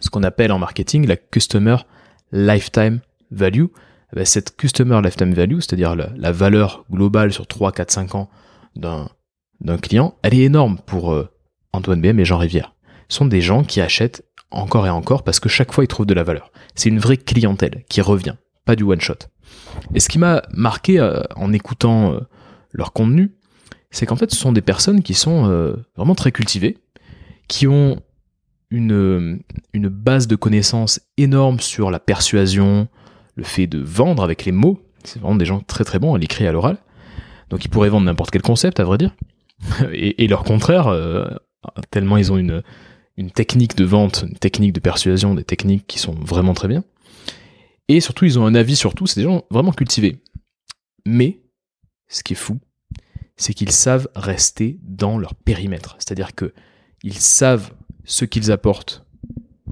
Ce 0.00 0.10
qu'on 0.10 0.22
appelle 0.22 0.52
en 0.52 0.58
marketing 0.58 1.06
la 1.06 1.16
Customer 1.16 1.76
Lifetime 2.32 3.00
Value. 3.30 3.66
Eh 4.12 4.16
ben, 4.16 4.24
cette 4.24 4.56
Customer 4.56 5.00
Lifetime 5.02 5.34
Value, 5.34 5.60
c'est-à-dire 5.60 5.94
la, 5.94 6.32
valeur 6.32 6.84
globale 6.90 7.32
sur 7.32 7.46
3, 7.46 7.72
4, 7.72 7.90
5 7.90 8.14
ans 8.14 8.30
d'un, 8.76 9.08
client, 9.80 10.16
elle 10.22 10.34
est 10.34 10.42
énorme 10.42 10.78
pour 10.86 11.12
euh, 11.12 11.28
Antoine 11.72 12.00
BM 12.00 12.18
et 12.18 12.24
Jean 12.24 12.38
Rivière. 12.38 12.74
Ce 13.08 13.18
sont 13.18 13.26
des 13.26 13.40
gens 13.40 13.62
qui 13.62 13.80
achètent 13.80 14.24
encore 14.50 14.86
et 14.86 14.90
encore 14.90 15.22
parce 15.22 15.38
que 15.38 15.48
chaque 15.48 15.72
fois 15.72 15.84
ils 15.84 15.88
trouvent 15.88 16.06
de 16.06 16.14
la 16.14 16.24
valeur. 16.24 16.50
C'est 16.74 16.88
une 16.88 16.98
vraie 16.98 17.16
clientèle 17.16 17.84
qui 17.88 18.00
revient, 18.00 18.34
pas 18.64 18.74
du 18.74 18.82
one 18.82 19.00
shot. 19.00 19.14
Et 19.94 20.00
ce 20.00 20.08
qui 20.08 20.18
m'a 20.18 20.42
marqué 20.52 20.98
euh, 20.98 21.22
en 21.36 21.52
écoutant 21.52 22.12
euh, 22.12 22.20
leur 22.72 22.92
contenu, 22.92 23.32
c'est 23.92 24.06
qu'en 24.06 24.16
fait 24.16 24.32
ce 24.32 24.36
sont 24.36 24.52
des 24.52 24.60
personnes 24.60 25.02
qui 25.02 25.14
sont 25.14 25.74
vraiment 25.96 26.14
très 26.14 26.30
cultivées, 26.30 26.78
qui 27.48 27.66
ont 27.66 28.00
une, 28.70 29.40
une 29.72 29.88
base 29.88 30.28
de 30.28 30.36
connaissances 30.36 31.00
énorme 31.16 31.58
sur 31.58 31.90
la 31.90 31.98
persuasion, 31.98 32.88
le 33.40 33.44
fait 33.44 33.66
de 33.66 33.78
vendre 33.78 34.22
avec 34.22 34.44
les 34.44 34.52
mots. 34.52 34.82
C'est 35.02 35.18
vraiment 35.18 35.36
des 35.36 35.46
gens 35.46 35.60
très 35.60 35.82
très 35.82 35.98
bons 35.98 36.14
à 36.14 36.18
l'écrit 36.18 36.44
et 36.44 36.46
à 36.46 36.52
l'oral. 36.52 36.76
Donc 37.48 37.64
ils 37.64 37.68
pourraient 37.68 37.88
vendre 37.88 38.04
n'importe 38.04 38.30
quel 38.30 38.42
concept, 38.42 38.80
à 38.80 38.84
vrai 38.84 38.98
dire. 38.98 39.16
et, 39.92 40.28
leur 40.28 40.44
contraire, 40.44 40.88
euh, 40.88 41.26
tellement 41.90 42.18
ils 42.18 42.30
ont 42.32 42.36
une, 42.36 42.62
une 43.16 43.30
technique 43.30 43.76
de 43.76 43.84
vente, 43.84 44.26
une 44.28 44.36
technique 44.36 44.74
de 44.74 44.80
persuasion, 44.80 45.34
des 45.34 45.44
techniques 45.44 45.86
qui 45.86 45.98
sont 45.98 46.12
vraiment 46.12 46.52
très 46.52 46.68
bien. 46.68 46.84
Et 47.88 48.00
surtout, 48.00 48.26
ils 48.26 48.38
ont 48.38 48.44
un 48.44 48.54
avis 48.54 48.76
sur 48.76 48.94
tout, 48.94 49.06
c'est 49.06 49.20
des 49.20 49.26
gens 49.26 49.44
vraiment 49.50 49.72
cultivés. 49.72 50.22
Mais, 51.06 51.40
ce 52.08 52.22
qui 52.22 52.34
est 52.34 52.36
fou, 52.36 52.60
c'est 53.38 53.54
qu'ils 53.54 53.72
savent 53.72 54.08
rester 54.14 54.78
dans 54.82 55.16
leur 55.16 55.34
périmètre. 55.34 55.96
C'est-à-dire 55.98 56.34
que 56.34 56.52
ils 57.02 57.18
savent 57.18 57.72
ce 58.04 58.26
qu'ils 58.26 58.52
apportent 58.52 59.06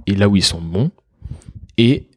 et 0.07 0.15
là 0.15 0.31
où 0.31 0.37
ils 0.37 0.45
sont 0.45 0.63
bons, 0.63 0.91
et 1.77 2.08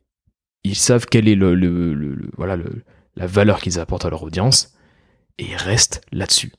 ils 0.64 0.76
savent 0.76 1.06
quelle 1.06 1.28
est 1.28 1.36
la 1.36 3.28
valeur 3.28 3.62
qu'ils 3.62 3.80
apportent 3.80 4.06
à 4.06 4.10
leur 4.10 4.24
audience 4.24 4.74
et 5.38 5.56
restent 5.56 6.02
là-dessus. 6.12 6.52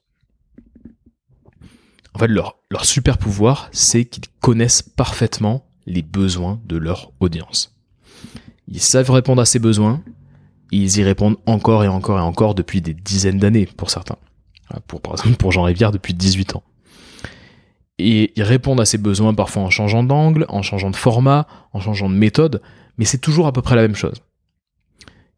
En 2.14 2.18
fait, 2.18 2.28
leur, 2.28 2.56
super 2.82 3.16
pouvoir, 3.16 3.68
c'est 3.72 4.04
qu'ils 4.04 4.28
connaissent 4.40 4.82
parfaitement 4.82 5.64
les 5.86 6.02
besoins 6.02 6.60
de 6.66 6.76
leur 6.76 7.12
audience. 7.20 7.74
Ils 8.68 8.80
savent 8.80 9.10
répondre 9.10 9.40
à 9.40 9.46
ces 9.46 9.58
besoins, 9.58 10.02
ils 10.70 10.98
y 10.98 11.02
répondent 11.02 11.36
encore 11.46 11.84
et 11.84 11.88
encore 11.88 12.18
et 12.18 12.22
encore 12.22 12.54
depuis 12.54 12.80
des 12.80 12.94
dizaines 12.94 13.38
d'années 13.38 13.66
pour 13.66 13.90
certains. 13.90 14.16
Pour, 14.86 15.00
par 15.00 15.12
exemple, 15.12 15.36
pour 15.36 15.52
Jean 15.52 15.64
Rivière, 15.64 15.92
depuis 15.92 16.14
18 16.14 16.56
ans. 16.56 16.62
Et 17.98 18.32
ils 18.36 18.42
répondent 18.42 18.80
à 18.80 18.86
ces 18.86 18.98
besoins 18.98 19.34
parfois 19.34 19.62
en 19.62 19.70
changeant 19.70 20.02
d'angle, 20.02 20.46
en 20.48 20.62
changeant 20.62 20.90
de 20.90 20.96
format, 20.96 21.46
en 21.72 21.80
changeant 21.80 22.08
de 22.08 22.14
méthode, 22.14 22.62
mais 22.98 23.04
c'est 23.04 23.18
toujours 23.18 23.46
à 23.46 23.52
peu 23.52 23.62
près 23.62 23.76
la 23.76 23.82
même 23.82 23.96
chose. 23.96 24.22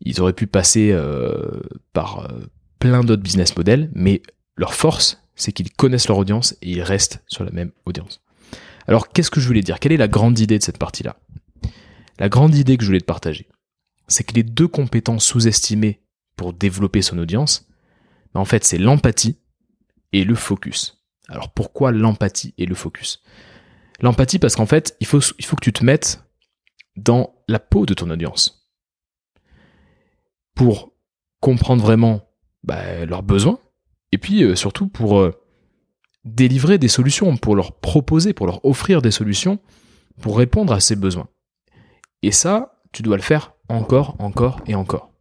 Ils 0.01 0.21
auraient 0.21 0.33
pu 0.33 0.47
passer 0.47 0.91
euh, 0.93 1.61
par 1.93 2.31
euh, 2.31 2.47
plein 2.79 3.03
d'autres 3.03 3.23
business 3.23 3.57
models, 3.57 3.91
mais 3.95 4.23
leur 4.57 4.75
force, 4.75 5.23
c'est 5.35 5.53
qu'ils 5.53 5.73
connaissent 5.73 6.09
leur 6.09 6.19
audience 6.19 6.57
et 6.63 6.71
ils 6.71 6.83
restent 6.83 7.23
sur 7.27 7.45
la 7.45 7.51
même 7.51 7.73
audience. 7.87 8.21
Alors, 8.87 9.09
qu'est-ce 9.09 9.31
que 9.31 9.41
je 9.41 9.47
voulais 9.47 9.63
dire? 9.63 9.81
Quelle 9.81 9.93
est 9.93 9.97
la 9.97 10.09
grande 10.09 10.39
idée 10.39 10.59
de 10.59 10.63
cette 10.63 10.79
partie-là? 10.79 11.17
La 12.19 12.29
grande 12.29 12.55
idée 12.55 12.77
que 12.77 12.83
je 12.83 12.89
voulais 12.89 13.01
te 13.01 13.07
partager, 13.07 13.49
c'est 14.07 14.25
que 14.25 14.35
les 14.35 14.43
deux 14.43 14.69
compétences 14.69 15.25
sous-estimées 15.25 16.03
pour 16.37 16.53
développer 16.53 17.03
son 17.03 17.19
audience, 17.19 17.67
ben, 18.35 18.41
en 18.41 18.45
fait, 18.45 18.65
c'est 18.65 18.79
l'empathie 18.79 19.39
et 20.13 20.25
le 20.25 20.35
focus. 20.35 21.03
Alors, 21.29 21.51
pourquoi 21.53 21.91
l'empathie 21.91 22.55
et 22.59 22.67
le 22.67 22.75
focus? 22.75 23.23
L'empathie 24.01 24.39
parce 24.39 24.57
qu'en 24.57 24.67
fait, 24.67 24.97
il 25.01 25.07
faut, 25.07 25.21
il 25.39 25.45
faut 25.45 25.57
que 25.57 25.65
tu 25.65 25.73
te 25.73 25.85
mettes 25.85 26.23
dans 26.97 27.34
la 27.49 27.59
peau 27.59 27.87
de 27.87 27.95
ton 27.95 28.11
audience 28.11 28.71
pour 30.55 30.93
comprendre 31.41 31.83
vraiment 31.83 32.23
bah, 32.63 33.05
leurs 33.05 33.23
besoins 33.23 33.59
et 34.13 34.19
puis 34.19 34.43
euh, 34.45 34.55
surtout 34.55 34.89
pour 34.89 35.19
euh, 35.19 35.33
délivrer 36.25 36.79
des 36.79 36.89
solutions, 36.89 37.37
pour 37.37 37.57
leur 37.57 37.79
proposer, 37.81 38.33
pour 38.33 38.47
leur 38.47 38.65
offrir 38.65 39.03
des 39.03 39.11
solutions 39.11 39.59
pour 40.21 40.39
répondre 40.39 40.73
à 40.73 40.81
ces 40.81 40.97
besoins. 40.97 41.29
Et 42.23 42.33
ça, 42.33 42.81
tu 42.93 43.03
dois 43.03 43.17
le 43.17 43.23
faire 43.23 43.55
encore, 43.69 44.17
encore 44.19 44.61
et 44.67 44.75
encore. 44.75 45.13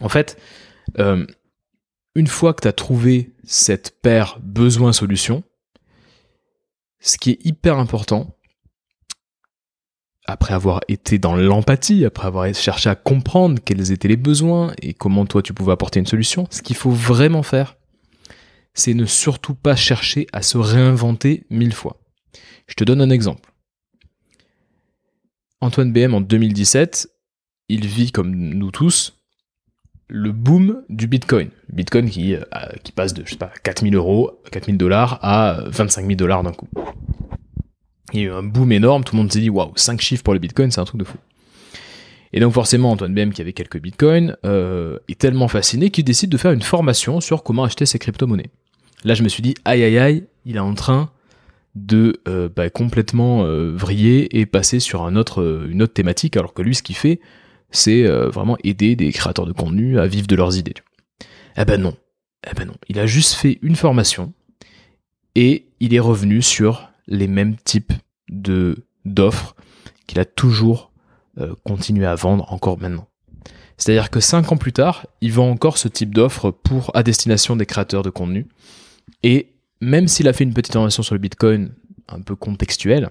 En 0.00 0.08
fait, 0.08 0.40
euh, 0.98 1.26
une 2.14 2.26
fois 2.26 2.54
que 2.54 2.62
tu 2.62 2.68
as 2.68 2.72
trouvé 2.72 3.34
cette 3.44 4.00
paire 4.00 4.38
besoin-solution, 4.42 5.44
ce 7.00 7.18
qui 7.18 7.30
est 7.30 7.46
hyper 7.46 7.78
important, 7.78 8.33
après 10.26 10.54
avoir 10.54 10.80
été 10.88 11.18
dans 11.18 11.36
l'empathie, 11.36 12.04
après 12.04 12.26
avoir 12.26 12.52
cherché 12.54 12.88
à 12.88 12.94
comprendre 12.94 13.60
quels 13.62 13.92
étaient 13.92 14.08
les 14.08 14.16
besoins 14.16 14.72
et 14.80 14.94
comment 14.94 15.26
toi 15.26 15.42
tu 15.42 15.52
pouvais 15.52 15.72
apporter 15.72 16.00
une 16.00 16.06
solution, 16.06 16.46
ce 16.50 16.62
qu'il 16.62 16.76
faut 16.76 16.90
vraiment 16.90 17.42
faire, 17.42 17.76
c'est 18.72 18.94
ne 18.94 19.04
surtout 19.04 19.54
pas 19.54 19.76
chercher 19.76 20.26
à 20.32 20.42
se 20.42 20.58
réinventer 20.58 21.44
mille 21.50 21.74
fois. 21.74 21.98
Je 22.66 22.74
te 22.74 22.84
donne 22.84 23.00
un 23.00 23.10
exemple. 23.10 23.52
Antoine 25.60 25.92
BM 25.92 26.14
en 26.14 26.20
2017, 26.20 27.08
il 27.68 27.86
vit 27.86 28.10
comme 28.12 28.34
nous 28.34 28.70
tous 28.70 29.14
le 30.08 30.32
boom 30.32 30.82
du 30.88 31.06
Bitcoin. 31.06 31.50
Bitcoin 31.72 32.10
qui, 32.10 32.34
euh, 32.34 32.42
passe 32.94 33.14
de, 33.14 33.24
je 33.24 33.32
sais 33.32 33.36
pas, 33.36 33.52
4000 33.62 33.94
euros, 33.94 34.42
4000 34.52 34.76
dollars 34.76 35.18
à 35.22 35.62
25 35.66 36.02
000 36.02 36.14
dollars 36.16 36.42
d'un 36.42 36.52
coup. 36.52 36.68
Il 38.14 38.20
y 38.20 38.22
a 38.22 38.26
eu 38.28 38.32
un 38.32 38.42
boom 38.42 38.72
énorme, 38.72 39.04
tout 39.04 39.14
le 39.14 39.20
monde 39.20 39.30
s'est 39.30 39.40
dit, 39.40 39.50
waouh, 39.50 39.72
5 39.76 40.00
chiffres 40.00 40.22
pour 40.22 40.32
le 40.32 40.40
Bitcoin, 40.40 40.70
c'est 40.70 40.80
un 40.80 40.84
truc 40.84 40.98
de 40.98 41.04
fou. 41.04 41.18
Et 42.32 42.40
donc 42.40 42.52
forcément, 42.52 42.90
Antoine 42.90 43.14
BM, 43.14 43.32
qui 43.32 43.42
avait 43.42 43.52
quelques 43.52 43.80
bitcoins, 43.80 44.36
euh, 44.44 44.98
est 45.06 45.20
tellement 45.20 45.46
fasciné 45.46 45.90
qu'il 45.90 46.04
décide 46.04 46.30
de 46.30 46.36
faire 46.36 46.50
une 46.50 46.62
formation 46.62 47.20
sur 47.20 47.44
comment 47.44 47.62
acheter 47.62 47.86
ses 47.86 48.00
crypto-monnaies. 48.00 48.50
Là, 49.04 49.14
je 49.14 49.22
me 49.22 49.28
suis 49.28 49.42
dit, 49.42 49.54
aïe 49.64 49.84
aïe 49.84 49.98
aïe, 49.98 50.24
il 50.44 50.56
est 50.56 50.60
en 50.60 50.74
train 50.74 51.10
de 51.76 52.20
euh, 52.26 52.48
bah, 52.48 52.70
complètement 52.70 53.44
vriller 53.76 54.38
et 54.38 54.46
passer 54.46 54.80
sur 54.80 55.06
une 55.06 55.18
autre 55.18 55.86
thématique, 55.86 56.36
alors 56.36 56.54
que 56.54 56.62
lui, 56.62 56.74
ce 56.74 56.82
qu'il 56.82 56.96
fait, 56.96 57.20
c'est 57.74 58.06
euh, 58.06 58.28
vraiment 58.30 58.56
aider 58.64 58.96
des 58.96 59.12
créateurs 59.12 59.46
de 59.46 59.52
contenu 59.52 59.98
à 59.98 60.06
vivre 60.06 60.26
de 60.26 60.36
leurs 60.36 60.56
idées. 60.56 60.74
Eh 61.56 61.64
ben 61.64 61.80
non, 61.80 61.96
eh 62.48 62.54
ben 62.54 62.66
non, 62.66 62.74
il 62.88 62.98
a 62.98 63.06
juste 63.06 63.34
fait 63.34 63.58
une 63.62 63.76
formation 63.76 64.32
et 65.34 65.66
il 65.80 65.94
est 65.94 66.00
revenu 66.00 66.40
sur 66.40 66.88
les 67.06 67.26
mêmes 67.26 67.56
types 67.56 67.92
d'offres 69.04 69.54
qu'il 70.06 70.20
a 70.20 70.24
toujours 70.24 70.92
euh, 71.38 71.54
continué 71.64 72.06
à 72.06 72.14
vendre 72.14 72.52
encore 72.52 72.78
maintenant. 72.78 73.08
C'est-à-dire 73.76 74.10
que 74.10 74.20
cinq 74.20 74.52
ans 74.52 74.56
plus 74.56 74.72
tard, 74.72 75.06
il 75.20 75.32
vend 75.32 75.50
encore 75.50 75.78
ce 75.78 75.88
type 75.88 76.14
d'offre 76.14 76.50
pour 76.50 76.94
à 76.94 77.02
destination 77.02 77.56
des 77.56 77.66
créateurs 77.66 78.02
de 78.02 78.10
contenu. 78.10 78.46
Et 79.22 79.54
même 79.80 80.08
s'il 80.08 80.28
a 80.28 80.32
fait 80.32 80.44
une 80.44 80.54
petite 80.54 80.72
formation 80.72 81.02
sur 81.02 81.14
le 81.14 81.18
Bitcoin 81.20 81.74
un 82.08 82.20
peu 82.20 82.36
contextuelle, 82.36 83.10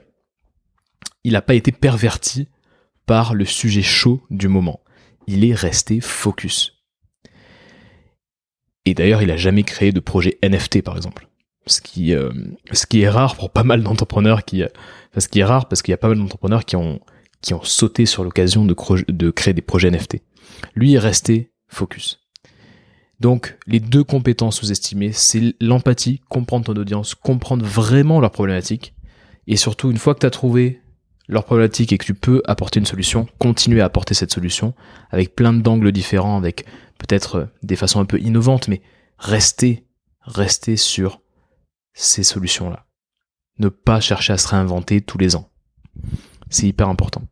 il 1.23 1.33
n'a 1.33 1.41
pas 1.41 1.55
été 1.55 1.71
perverti 1.71 2.47
par 3.05 3.33
le 3.33 3.45
sujet 3.45 3.81
chaud 3.81 4.23
du 4.29 4.47
moment. 4.47 4.81
Il 5.27 5.45
est 5.45 5.53
resté 5.53 6.01
focus. 6.01 6.83
Et 8.85 8.93
d'ailleurs, 8.93 9.21
il 9.21 9.31
a 9.31 9.38
jamais 9.38 9.63
créé 9.63 9.91
de 9.91 10.00
projet 10.00 10.38
NFT, 10.43 10.81
par 10.81 10.95
exemple. 10.97 11.27
Ce 11.65 11.79
qui, 11.79 12.13
euh, 12.13 12.29
ce 12.72 12.86
qui 12.86 13.01
est 13.01 13.10
rare 13.10 13.36
pour 13.36 13.50
pas 13.50 13.63
mal 13.63 13.84
d'entrepreneurs 13.84 14.43
qui, 14.43 14.63
ce 15.17 15.27
qui 15.27 15.39
est 15.39 15.46
rare 15.46 15.67
parce 15.67 15.82
qu'il 15.82 15.91
y 15.91 15.96
a 15.96 15.98
pas 15.98 16.10
mal 16.10 16.17
d'entrepreneurs 16.17 16.65
qui 16.65 16.75
ont, 16.75 17.00
qui 17.41 17.53
ont 17.53 17.63
sauté 17.63 18.05
sur 18.05 18.24
l'occasion 18.24 18.65
de, 18.65 19.29
créer 19.32 19.53
des 19.53 19.62
projets 19.62 19.91
NFT. 19.91 20.22
Lui 20.75 20.93
est 20.96 21.00
resté 21.00 21.51
focus. 21.67 22.20
Donc, 23.20 23.58
les 23.67 23.79
deux 23.79 24.03
compétences 24.03 24.58
sous-estimées, 24.58 25.12
c'est 25.13 25.55
l'empathie, 25.62 26.20
comprendre 26.29 26.65
ton 26.65 26.75
audience, 26.75 27.15
comprendre 27.15 27.63
vraiment 27.65 28.20
leurs 28.20 28.32
problématiques, 28.32 28.96
et 29.48 29.55
surtout, 29.55 29.91
une 29.91 29.98
fois 29.98 30.13
que 30.13 30.20
tu 30.20 30.25
as 30.25 30.32
trouvé 30.32 30.82
leur 31.27 31.46
problématique 31.46 31.93
et 31.93 31.98
que 31.98 32.05
tu 32.05 32.13
peux 32.13 32.41
apporter 32.46 32.79
une 32.79 32.86
solution, 32.86 33.27
continuer 33.39 33.82
à 33.82 33.86
apporter 33.86 34.13
cette 34.13 34.32
solution 34.32 34.74
avec 35.10 35.36
plein 35.36 35.53
d'angles 35.53 35.91
différents, 35.91 36.38
avec 36.38 36.65
peut-être 36.98 37.36
euh, 37.36 37.46
des 37.62 37.75
façons 37.75 38.00
un 38.00 38.05
peu 38.05 38.20
innovantes, 38.20 38.67
mais 38.67 38.82
rester, 39.17 39.86
rester 40.22 40.75
sur 40.75 41.22
ces 41.93 42.23
solutions-là. 42.23 42.85
Ne 43.59 43.69
pas 43.69 44.00
chercher 44.00 44.33
à 44.33 44.38
se 44.38 44.47
réinventer 44.47 45.01
tous 45.01 45.17
les 45.17 45.35
ans. 45.35 45.50
C'est 46.50 46.67
hyper 46.67 46.89
important. 46.89 47.23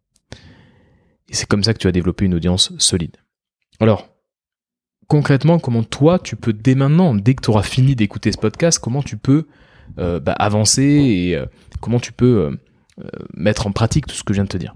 Et 1.30 1.34
c'est 1.34 1.48
comme 1.48 1.64
ça 1.64 1.74
que 1.74 1.80
tu 1.80 1.88
vas 1.88 1.92
développer 1.92 2.26
une 2.26 2.34
audience 2.34 2.78
solide. 2.78 3.18
Alors, 3.80 4.10
concrètement, 5.08 5.60
comment 5.60 5.84
toi, 5.84 6.20
tu 6.20 6.36
peux 6.36 6.54
dès 6.54 6.76
maintenant, 6.76 7.16
dès 7.16 7.36
que 7.36 7.42
tu 7.42 7.50
auras 7.50 7.64
fini 7.64 7.96
d'écouter 7.96 8.32
ce 8.32 8.38
podcast, 8.38 8.80
comment 8.80 9.02
tu 9.02 9.18
peux 9.18 9.48
euh, 9.98 10.20
bah, 10.20 10.34
avancer 10.34 10.84
et 10.84 11.36
euh, 11.36 11.46
comment 11.80 12.00
tu 12.00 12.12
peux 12.12 12.58
euh, 13.02 13.10
mettre 13.34 13.68
en 13.68 13.72
pratique 13.72 14.08
tout 14.08 14.16
ce 14.16 14.24
que 14.24 14.34
je 14.34 14.38
viens 14.38 14.44
de 14.44 14.50
te 14.50 14.58
dire? 14.58 14.76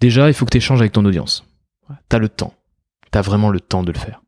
Déjà, 0.00 0.28
il 0.28 0.34
faut 0.34 0.44
que 0.44 0.50
tu 0.50 0.58
échanges 0.58 0.80
avec 0.80 0.92
ton 0.92 1.04
audience. 1.04 1.46
Tu 2.10 2.16
as 2.16 2.18
le 2.18 2.28
temps. 2.28 2.54
Tu 3.10 3.18
as 3.18 3.22
vraiment 3.22 3.50
le 3.50 3.60
temps 3.60 3.82
de 3.82 3.92
le 3.92 3.98
faire. 3.98 4.22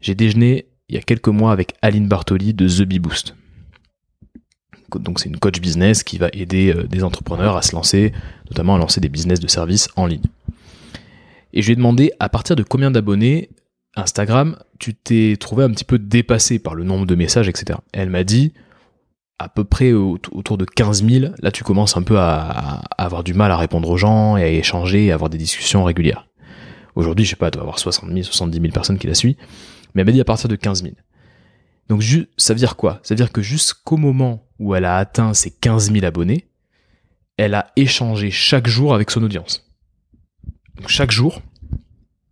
J'ai 0.00 0.14
déjeuné 0.14 0.68
il 0.88 0.94
y 0.94 0.98
a 0.98 1.02
quelques 1.02 1.28
mois 1.28 1.52
avec 1.52 1.74
Aline 1.82 2.08
Bartoli 2.08 2.54
de 2.54 2.68
The 2.68 2.82
Bee 2.82 2.98
Boost. 2.98 3.34
Donc 4.94 5.18
c'est 5.18 5.28
une 5.28 5.38
coach 5.38 5.60
business 5.60 6.02
qui 6.04 6.18
va 6.18 6.28
aider 6.32 6.72
euh, 6.72 6.84
des 6.84 7.02
entrepreneurs 7.02 7.56
à 7.56 7.62
se 7.62 7.74
lancer, 7.74 8.12
notamment 8.50 8.76
à 8.76 8.78
lancer 8.78 9.00
des 9.00 9.08
business 9.08 9.40
de 9.40 9.48
services 9.48 9.88
en 9.96 10.06
ligne. 10.06 10.22
Et 11.52 11.62
je 11.62 11.66
lui 11.66 11.72
ai 11.72 11.76
demandé 11.76 12.12
à 12.20 12.28
partir 12.28 12.54
de 12.54 12.62
combien 12.62 12.90
d'abonnés 12.90 13.50
Instagram 13.96 14.56
tu 14.78 14.94
t'es 14.94 15.36
trouvé 15.38 15.64
un 15.64 15.70
petit 15.70 15.84
peu 15.84 15.98
dépassé 15.98 16.58
par 16.58 16.74
le 16.74 16.84
nombre 16.84 17.06
de 17.06 17.14
messages, 17.14 17.48
etc. 17.48 17.78
elle 17.92 18.10
m'a 18.10 18.24
dit 18.24 18.52
à 19.38 19.48
peu 19.48 19.64
près 19.64 19.92
autour 19.92 20.58
de 20.58 20.64
15 20.64 21.04
000, 21.04 21.34
là 21.40 21.50
tu 21.50 21.64
commences 21.64 21.96
un 21.96 22.02
peu 22.02 22.18
à, 22.18 22.82
avoir 22.96 23.24
du 23.24 23.34
mal 23.34 23.50
à 23.50 23.56
répondre 23.56 23.88
aux 23.88 23.96
gens 23.96 24.36
et 24.36 24.42
à 24.42 24.48
échanger 24.48 25.06
et 25.06 25.10
à 25.10 25.14
avoir 25.14 25.28
des 25.28 25.38
discussions 25.38 25.84
régulières. 25.84 26.28
Aujourd'hui, 26.94 27.24
je 27.24 27.30
sais 27.30 27.36
pas, 27.36 27.50
tu 27.50 27.56
doit 27.56 27.62
avoir 27.62 27.80
60 27.80 28.10
000, 28.10 28.22
70 28.22 28.60
000 28.60 28.72
personnes 28.72 28.98
qui 28.98 29.08
la 29.08 29.14
suivent, 29.14 29.34
mais 29.94 30.02
elle 30.02 30.06
m'a 30.06 30.12
dit 30.12 30.20
à 30.20 30.24
partir 30.24 30.48
de 30.48 30.56
15 30.56 30.82
000. 30.82 30.94
Donc 31.88 32.02
ça 32.36 32.54
veut 32.54 32.58
dire 32.58 32.76
quoi? 32.76 33.00
Ça 33.02 33.14
veut 33.14 33.16
dire 33.16 33.32
que 33.32 33.42
jusqu'au 33.42 33.96
moment 33.96 34.46
où 34.58 34.74
elle 34.74 34.84
a 34.84 34.96
atteint 34.96 35.34
ses 35.34 35.50
15 35.50 35.92
000 35.92 36.04
abonnés, 36.04 36.48
elle 37.36 37.54
a 37.54 37.72
échangé 37.76 38.30
chaque 38.30 38.66
jour 38.66 38.94
avec 38.94 39.10
son 39.10 39.22
audience. 39.22 39.70
Donc 40.76 40.88
chaque 40.88 41.10
jour, 41.10 41.42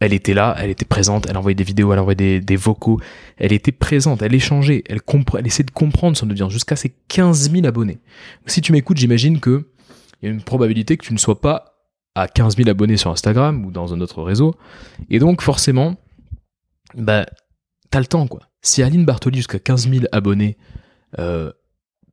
elle 0.00 0.12
était 0.12 0.34
là, 0.34 0.56
elle 0.58 0.70
était 0.70 0.84
présente, 0.84 1.26
elle 1.28 1.36
envoyait 1.36 1.54
des 1.54 1.64
vidéos, 1.64 1.92
elle 1.92 1.98
envoyait 1.98 2.40
des, 2.40 2.56
vocaux, 2.56 3.00
elle 3.36 3.52
était 3.52 3.72
présente, 3.72 4.22
elle 4.22 4.34
échangeait, 4.34 4.82
elle, 4.88 5.00
elle 5.38 5.46
essayait 5.46 5.64
de 5.64 5.70
comprendre 5.70 6.16
son 6.16 6.28
audience 6.30 6.52
jusqu'à 6.52 6.76
ses 6.76 6.92
15 7.08 7.50
000 7.50 7.66
abonnés. 7.66 8.00
si 8.46 8.60
tu 8.60 8.72
m'écoutes, 8.72 8.96
j'imagine 8.96 9.38
que 9.38 9.68
il 10.20 10.26
y 10.26 10.28
a 10.28 10.34
une 10.34 10.42
probabilité 10.42 10.96
que 10.96 11.04
tu 11.04 11.12
ne 11.12 11.18
sois 11.18 11.40
pas 11.40 11.72
à 12.14 12.28
15 12.28 12.56
000 12.56 12.68
abonnés 12.68 12.96
sur 12.96 13.10
Instagram 13.10 13.64
ou 13.64 13.70
dans 13.70 13.92
un 13.92 14.00
autre 14.00 14.22
réseau. 14.22 14.54
Et 15.10 15.18
donc, 15.18 15.42
forcément, 15.42 15.96
bah, 16.94 17.26
t'as 17.92 18.00
le 18.00 18.06
temps, 18.06 18.26
quoi. 18.26 18.40
Si 18.62 18.82
Aline 18.82 19.04
Bartoli, 19.04 19.36
jusqu'à 19.36 19.58
15 19.60 19.88
000 19.88 20.04
abonnés, 20.10 20.56
euh, 21.18 21.52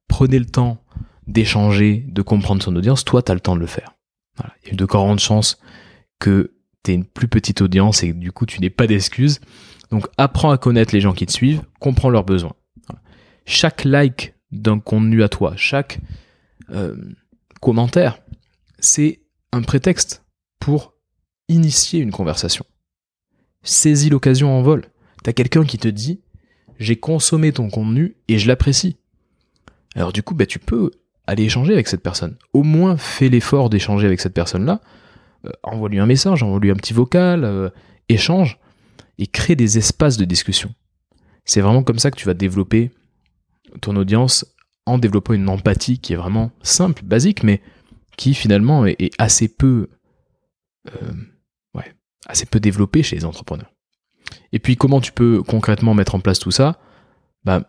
prenait 0.08 0.38
le 0.38 0.46
temps 0.46 0.84
d'échanger, 1.26 2.06
de 2.08 2.22
comprendre 2.22 2.62
son 2.62 2.76
audience, 2.76 3.06
toi, 3.06 3.24
t'as 3.24 3.34
le 3.34 3.40
temps 3.40 3.56
de 3.56 3.62
le 3.62 3.66
faire. 3.66 3.96
Il 4.64 4.70
y 4.70 4.72
a 4.74 4.76
de 4.76 4.86
grandes 4.86 5.20
chances 5.20 5.58
que 6.20 6.54
t'es 6.84 6.94
une 6.94 7.06
plus 7.06 7.28
petite 7.28 7.62
audience 7.62 8.04
et 8.04 8.14
du 8.14 8.32
coup 8.32 8.46
tu 8.46 8.62
n'es 8.62 8.70
pas 8.70 8.88
d'excuses. 8.88 9.40
Donc 9.92 10.08
apprends 10.18 10.52
à 10.52 10.58
connaître 10.58 10.94
les 10.94 11.02
gens 11.02 11.14
qui 11.14 11.26
te 11.26 11.32
suivent, 11.32 11.62
comprends 11.80 12.10
leurs 12.10 12.24
besoins. 12.24 12.54
Chaque 13.46 13.84
like 13.84 14.34
d'un 14.52 14.80
contenu 14.80 15.24
à 15.24 15.30
toi, 15.30 15.54
chaque 15.56 16.00
euh, 16.72 16.96
commentaire, 17.62 18.20
c'est 18.80 19.22
un 19.52 19.62
prétexte 19.62 20.24
pour 20.60 20.94
initier 21.48 22.00
une 22.00 22.12
conversation. 22.12 22.66
Saisis 23.64 24.10
l'occasion 24.10 24.58
en 24.58 24.62
vol. 24.62 24.86
T'as 25.24 25.34
quelqu'un 25.34 25.66
qui 25.66 25.78
te 25.78 25.88
dit 25.88 26.22
j'ai 26.80 26.96
consommé 26.96 27.52
ton 27.52 27.70
contenu 27.70 28.16
et 28.28 28.38
je 28.40 28.48
l'apprécie. 28.48 28.98
Alors 29.96 30.14
du 30.14 30.24
coup, 30.24 30.34
bah, 30.34 30.46
tu 30.46 30.60
peux 30.60 30.92
aller 31.28 31.44
échanger 31.44 31.74
avec 31.74 31.88
cette 31.88 32.02
personne. 32.02 32.38
Au 32.54 32.64
moins 32.64 32.96
fais 32.98 33.30
l'effort 33.30 33.70
d'échanger 33.70 34.08
avec 34.08 34.20
cette 34.20 34.34
personne-là 34.34 34.82
euh, 35.46 35.52
envoie-lui 35.64 36.00
un 36.00 36.06
message, 36.06 36.44
envoie-lui 36.44 36.72
un 36.72 36.76
petit 36.76 36.94
vocal, 36.94 37.44
euh, 37.44 37.70
échange, 38.10 38.60
et 39.18 39.28
crée 39.28 39.56
des 39.56 39.78
espaces 39.78 40.18
de 40.18 40.26
discussion. 40.26 40.74
C'est 41.46 41.62
vraiment 41.62 41.84
comme 41.84 42.00
ça 42.00 42.12
que 42.12 42.18
tu 42.18 42.26
vas 42.26 42.34
développer 42.34 42.92
ton 43.82 43.96
audience 43.96 44.46
en 44.86 44.98
développant 44.98 45.34
une 45.34 45.50
empathie 45.50 46.00
qui 46.00 46.14
est 46.14 46.18
vraiment 46.18 46.52
simple, 46.62 47.04
basique, 47.04 47.44
mais 47.44 47.62
qui 48.18 48.34
finalement 48.34 48.86
est, 48.86 48.98
euh, 49.02 49.08
assez 49.20 49.48
peu 52.46 52.60
développée 52.60 53.02
chez 53.02 53.16
les 53.16 53.26
entrepreneurs. 53.26 53.72
Et 54.52 54.60
puis 54.60 54.76
comment 54.78 55.02
tu 55.02 55.12
peux 55.12 55.44
concrètement 55.44 55.94
mettre 55.94 56.16
en 56.16 56.20
place 56.20 56.40
tout 56.40 56.52
ça? 56.52 56.80
Bah, 57.44 57.64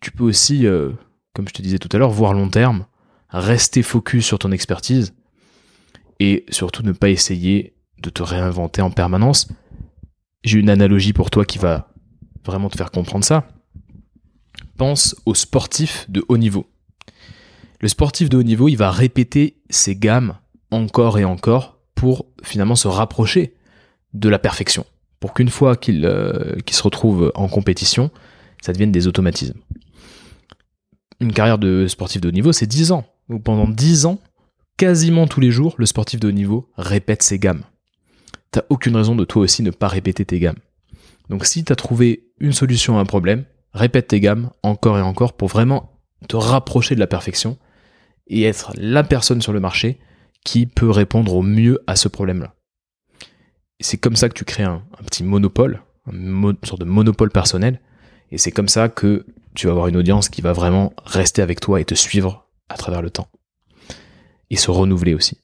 Tu 0.00 0.10
peux 0.10 0.24
aussi, 0.24 0.66
comme 1.32 1.48
je 1.48 1.54
te 1.54 1.62
disais 1.62 1.78
tout 1.78 1.88
à 1.92 1.98
l'heure, 1.98 2.10
voir 2.10 2.32
long 2.32 2.48
terme, 2.48 2.86
rester 3.30 3.82
focus 3.82 4.24
sur 4.26 4.38
ton 4.38 4.52
expertise 4.52 5.14
et 6.20 6.44
surtout 6.50 6.82
ne 6.82 6.92
pas 6.92 7.10
essayer 7.10 7.74
de 8.00 8.10
te 8.10 8.22
réinventer 8.22 8.82
en 8.82 8.90
permanence. 8.90 9.48
J'ai 10.44 10.58
une 10.58 10.70
analogie 10.70 11.12
pour 11.12 11.30
toi 11.30 11.44
qui 11.44 11.58
va 11.58 11.92
vraiment 12.44 12.70
te 12.70 12.76
faire 12.76 12.90
comprendre 12.90 13.24
ça. 13.24 13.48
Pense 14.76 15.16
au 15.26 15.34
sportif 15.34 16.08
de 16.08 16.24
haut 16.28 16.38
niveau. 16.38 16.66
Le 17.80 17.88
sportif 17.88 18.28
de 18.28 18.36
haut 18.36 18.42
niveau, 18.42 18.68
il 18.68 18.76
va 18.76 18.90
répéter 18.90 19.60
ses 19.70 19.96
gammes 19.96 20.36
encore 20.70 21.18
et 21.18 21.24
encore 21.24 21.78
pour 21.94 22.26
finalement 22.42 22.76
se 22.76 22.88
rapprocher 22.88 23.54
de 24.14 24.28
la 24.28 24.38
perfection. 24.38 24.84
Pour 25.20 25.34
qu'une 25.34 25.48
fois 25.48 25.76
qu'ils 25.76 26.02
se 26.02 26.82
retrouvent 26.82 27.32
en 27.34 27.48
compétition, 27.48 28.10
ça 28.62 28.72
devienne 28.72 28.92
des 28.92 29.06
automatismes. 29.06 29.58
Une 31.20 31.32
carrière 31.32 31.58
de 31.58 31.86
sportif 31.88 32.20
de 32.20 32.28
haut 32.28 32.32
niveau, 32.32 32.52
c'est 32.52 32.66
10 32.66 32.92
ans. 32.92 33.04
Donc 33.28 33.42
pendant 33.42 33.68
10 33.68 34.06
ans, 34.06 34.20
quasiment 34.76 35.26
tous 35.26 35.40
les 35.40 35.50
jours, 35.50 35.74
le 35.78 35.86
sportif 35.86 36.20
de 36.20 36.28
haut 36.28 36.32
niveau 36.32 36.70
répète 36.76 37.22
ses 37.22 37.38
gammes. 37.38 37.62
T'as 38.50 38.62
aucune 38.68 38.96
raison 38.96 39.16
de 39.16 39.24
toi 39.24 39.42
aussi 39.42 39.62
ne 39.62 39.70
pas 39.70 39.88
répéter 39.88 40.24
tes 40.24 40.38
gammes. 40.38 40.58
Donc 41.28 41.44
si 41.44 41.64
t'as 41.64 41.74
trouvé 41.74 42.30
une 42.38 42.52
solution 42.52 42.96
à 42.96 43.00
un 43.00 43.04
problème, 43.04 43.44
répète 43.74 44.08
tes 44.08 44.20
gammes 44.20 44.50
encore 44.62 44.96
et 44.96 45.02
encore 45.02 45.34
pour 45.34 45.48
vraiment 45.48 45.92
te 46.28 46.36
rapprocher 46.36 46.94
de 46.94 47.00
la 47.00 47.06
perfection 47.06 47.58
et 48.28 48.44
être 48.44 48.72
la 48.76 49.04
personne 49.04 49.42
sur 49.42 49.52
le 49.52 49.60
marché 49.60 49.98
qui 50.44 50.66
peut 50.66 50.90
répondre 50.90 51.34
au 51.34 51.42
mieux 51.42 51.80
à 51.86 51.96
ce 51.96 52.08
problème-là. 52.08 52.54
C'est 53.80 53.98
comme 53.98 54.16
ça 54.16 54.28
que 54.28 54.34
tu 54.34 54.44
crées 54.44 54.64
un, 54.64 54.82
petit 55.06 55.22
monopole, 55.22 55.82
une 56.10 56.56
sorte 56.64 56.80
de 56.80 56.86
monopole 56.86 57.30
personnel, 57.30 57.80
et 58.30 58.38
c'est 58.38 58.50
comme 58.50 58.68
ça 58.68 58.88
que 58.88 59.24
tu 59.54 59.66
vas 59.66 59.72
avoir 59.72 59.86
une 59.86 59.96
audience 59.96 60.28
qui 60.28 60.42
va 60.42 60.52
vraiment 60.52 60.92
rester 61.04 61.42
avec 61.42 61.60
toi 61.60 61.80
et 61.80 61.84
te 61.84 61.94
suivre 61.94 62.48
à 62.68 62.76
travers 62.76 63.02
le 63.02 63.10
temps. 63.10 63.28
Et 64.50 64.56
se 64.56 64.70
renouveler 64.70 65.14
aussi. 65.14 65.38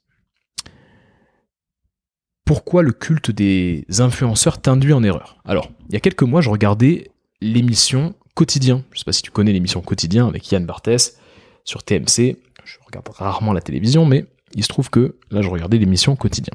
Pourquoi 2.45 2.83
le 2.83 2.93
culte 2.93 3.31
des 3.31 3.87
influenceurs 3.99 4.61
t'induit 4.61 4.93
en 4.93 5.03
erreur? 5.03 5.41
Alors, 5.45 5.71
il 5.89 5.95
y 5.95 5.97
a 5.97 6.01
quelques 6.01 6.23
mois, 6.23 6.41
je 6.41 6.51
regardais 6.51 7.11
l'émission 7.41 8.15
Quotidien. 8.35 8.85
Je 8.93 8.99
sais 8.99 9.05
pas 9.05 9.13
si 9.13 9.23
tu 9.23 9.31
connais 9.31 9.53
l'émission 9.53 9.81
Quotidien 9.81 10.27
avec 10.27 10.51
Yann 10.51 10.67
Barthès 10.67 11.19
sur 11.65 11.83
TMC. 11.85 12.37
Je 12.65 12.77
regarde 12.85 13.09
rarement 13.09 13.53
la 13.53 13.61
télévision, 13.61 14.05
mais 14.05 14.27
il 14.55 14.63
se 14.63 14.69
trouve 14.69 14.91
que 14.91 15.17
là, 15.31 15.41
je 15.41 15.49
regardais 15.49 15.79
l'émission 15.79 16.17
Quotidien. 16.17 16.53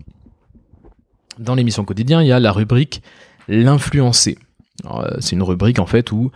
Dans 1.40 1.56
l'émission 1.56 1.86
Quotidien, 1.86 2.22
il 2.22 2.28
y 2.28 2.34
a 2.34 2.40
la 2.40 2.52
rubrique 2.52 3.02
L'influencé. 3.48 4.38
Euh, 4.86 5.18
c'est 5.20 5.36
une 5.36 5.44
rubrique 5.44 5.80
en 5.80 5.86
fait 5.86 6.12
où 6.12 6.32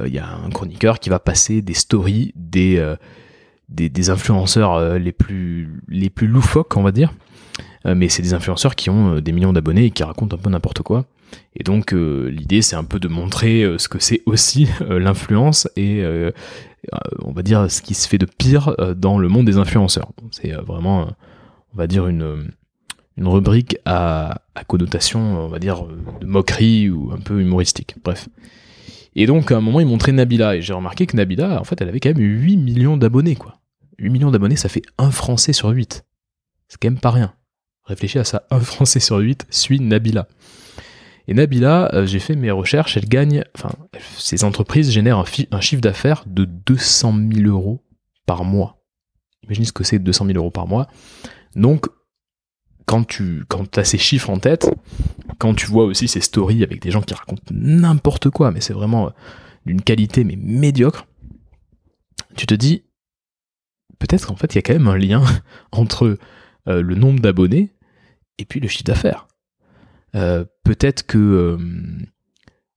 euh, 0.00 0.08
il 0.08 0.14
y 0.14 0.18
a 0.18 0.26
un 0.26 0.48
chroniqueur 0.48 0.98
qui 0.98 1.10
va 1.10 1.18
passer 1.18 1.60
des 1.60 1.74
stories 1.74 2.32
des, 2.34 2.78
euh, 2.78 2.96
des, 3.68 4.10
influenceurs 4.10 4.98
les, 4.98 5.12
plus, 5.12 5.82
les 5.88 6.08
plus 6.08 6.26
loufoques, 6.26 6.76
on 6.76 6.82
va 6.82 6.92
dire. 6.92 7.12
mais 7.84 8.08
c'est 8.08 8.22
des 8.22 8.32
influenceurs 8.32 8.74
qui 8.74 8.90
ont 8.90 9.20
des 9.20 9.32
millions 9.32 9.52
d'abonnés 9.52 9.86
et 9.86 9.90
qui 9.90 10.02
racontent 10.02 10.36
un 10.36 10.38
peu 10.38 10.50
n'importe 10.50 10.82
quoi. 10.82 11.04
Et 11.54 11.62
donc 11.62 11.92
l'idée 11.92 12.62
c'est 12.62 12.76
un 12.76 12.84
peu 12.84 12.98
de 12.98 13.08
montrer 13.08 13.66
ce 13.78 13.88
que 13.88 13.98
c'est 13.98 14.22
aussi 14.26 14.68
l'influence 14.88 15.68
et 15.76 16.04
on 17.20 17.32
va 17.32 17.42
dire 17.42 17.70
ce 17.70 17.82
qui 17.82 17.94
se 17.94 18.08
fait 18.08 18.18
de 18.18 18.26
pire 18.26 18.74
dans 18.96 19.18
le 19.18 19.28
monde 19.28 19.46
des 19.46 19.58
influenceurs. 19.58 20.10
C'est 20.30 20.52
vraiment, 20.52 21.08
on 21.74 21.76
va 21.78 21.86
dire, 21.86 22.06
une, 22.08 22.50
une 23.16 23.28
rubrique 23.28 23.76
à, 23.84 24.42
à, 24.54 24.64
connotation, 24.64 25.20
on 25.20 25.48
va 25.48 25.58
dire, 25.58 25.84
de 26.20 26.26
moquerie 26.26 26.88
ou 26.88 27.12
un 27.12 27.18
peu 27.18 27.40
humoristique. 27.40 27.94
Bref. 28.02 28.28
Et 29.14 29.26
donc, 29.26 29.52
à 29.52 29.56
un 29.56 29.60
moment, 29.60 29.80
il 29.80 29.86
montrait 29.86 30.12
Nabila, 30.12 30.56
et 30.56 30.62
j'ai 30.62 30.72
remarqué 30.72 31.06
que 31.06 31.16
Nabila, 31.16 31.60
en 31.60 31.64
fait, 31.64 31.80
elle 31.80 31.88
avait 31.88 32.00
quand 32.00 32.08
même 32.08 32.22
8 32.22 32.56
millions 32.56 32.96
d'abonnés, 32.96 33.36
quoi. 33.36 33.60
8 33.98 34.10
millions 34.10 34.30
d'abonnés, 34.30 34.56
ça 34.56 34.68
fait 34.68 34.82
un 34.98 35.10
Français 35.10 35.52
sur 35.52 35.68
8. 35.68 36.04
C'est 36.68 36.80
quand 36.80 36.88
même 36.88 37.00
pas 37.00 37.10
rien. 37.10 37.34
Réfléchis 37.84 38.18
à 38.18 38.24
ça, 38.24 38.46
un 38.50 38.60
Français 38.60 39.00
sur 39.00 39.18
8 39.18 39.46
suit 39.50 39.80
Nabila. 39.80 40.28
Et 41.28 41.34
Nabila, 41.34 41.94
euh, 41.94 42.06
j'ai 42.06 42.18
fait 42.18 42.34
mes 42.34 42.50
recherches, 42.50 42.96
elle 42.96 43.08
gagne, 43.08 43.44
enfin, 43.54 43.70
ces 44.18 44.44
entreprises 44.44 44.90
génèrent 44.90 45.18
un, 45.18 45.24
un 45.50 45.60
chiffre 45.60 45.82
d'affaires 45.82 46.24
de 46.26 46.44
200 46.44 47.14
000 47.34 47.48
euros 47.48 47.84
par 48.26 48.44
mois. 48.44 48.82
Imaginez 49.44 49.66
ce 49.66 49.72
que 49.72 49.84
c'est 49.84 49.98
200 49.98 50.26
000 50.26 50.38
euros 50.38 50.50
par 50.50 50.66
mois. 50.66 50.88
Donc, 51.54 51.86
quand 52.86 53.04
tu 53.04 53.44
as 53.76 53.84
ces 53.84 53.98
chiffres 53.98 54.30
en 54.30 54.38
tête, 54.38 54.70
quand 55.38 55.54
tu 55.54 55.66
vois 55.66 55.84
aussi 55.84 56.08
ces 56.08 56.20
stories 56.20 56.62
avec 56.62 56.80
des 56.80 56.90
gens 56.90 57.02
qui 57.02 57.14
racontent 57.14 57.42
n'importe 57.50 58.30
quoi, 58.30 58.50
mais 58.50 58.60
c'est 58.60 58.72
vraiment 58.72 59.06
euh, 59.06 59.10
d'une 59.66 59.82
qualité 59.82 60.24
mais 60.24 60.36
médiocre, 60.36 61.06
tu 62.36 62.46
te 62.46 62.54
dis 62.54 62.84
peut-être 63.98 64.26
qu'en 64.26 64.36
fait 64.36 64.54
il 64.54 64.56
y 64.56 64.58
a 64.58 64.62
quand 64.62 64.72
même 64.72 64.88
un 64.88 64.98
lien 64.98 65.22
entre 65.72 66.18
euh, 66.68 66.82
le 66.82 66.94
nombre 66.94 67.20
d'abonnés 67.20 67.74
et 68.38 68.44
puis 68.44 68.60
le 68.60 68.68
chiffre 68.68 68.84
d'affaires. 68.84 69.28
Euh, 70.14 70.44
peut-être 70.64 71.06
que 71.06 71.58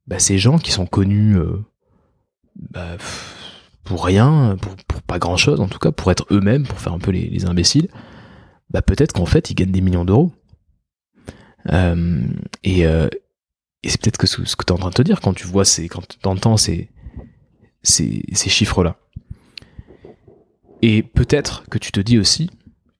bah, 0.07 0.19
ces 0.19 0.37
gens 0.37 0.57
qui 0.57 0.71
sont 0.71 0.85
connus 0.85 1.37
bah, 2.55 2.97
pour 3.83 4.05
rien, 4.05 4.55
pour, 4.61 5.01
pas 5.01 5.19
grand 5.19 5.37
chose 5.37 5.59
en 5.59 5.67
tout 5.67 5.79
cas, 5.79 5.91
pour 5.91 6.11
être 6.11 6.25
eux-mêmes, 6.31 6.65
pour 6.65 6.79
faire 6.79 6.93
un 6.93 6.99
peu 6.99 7.11
les 7.11 7.45
imbéciles, 7.45 7.89
bah 8.75 8.81
peut-être 8.81 9.13
qu'en 9.13 9.25
fait, 9.25 9.49
ils 9.49 9.55
gagnent 9.55 9.71
des 9.71 9.79
millions 9.79 10.03
d'euros. 10.03 10.33
Euh, 11.71 12.27
et, 12.65 12.85
euh, 12.85 13.07
et 13.83 13.89
c'est 13.89 14.01
peut-être 14.01 14.17
que 14.17 14.27
ce, 14.27 14.41
que 14.41 14.65
tu 14.65 14.67
es 14.67 14.71
en 14.73 14.77
train 14.77 14.89
de 14.89 14.95
te 14.95 15.01
dire 15.01 15.21
quand 15.21 15.33
tu 15.33 15.47
vois 15.47 15.63
ces, 15.63 15.87
quand 15.87 16.05
tu 16.05 16.27
entends 16.27 16.57
ces, 16.57 16.89
ces, 17.83 18.23
ces 18.33 18.49
chiffres-là. 18.49 18.97
Et 20.81 21.03
peut-être 21.03 21.63
que 21.69 21.77
tu 21.77 21.93
te 21.93 22.01
dis 22.01 22.19
aussi 22.19 22.49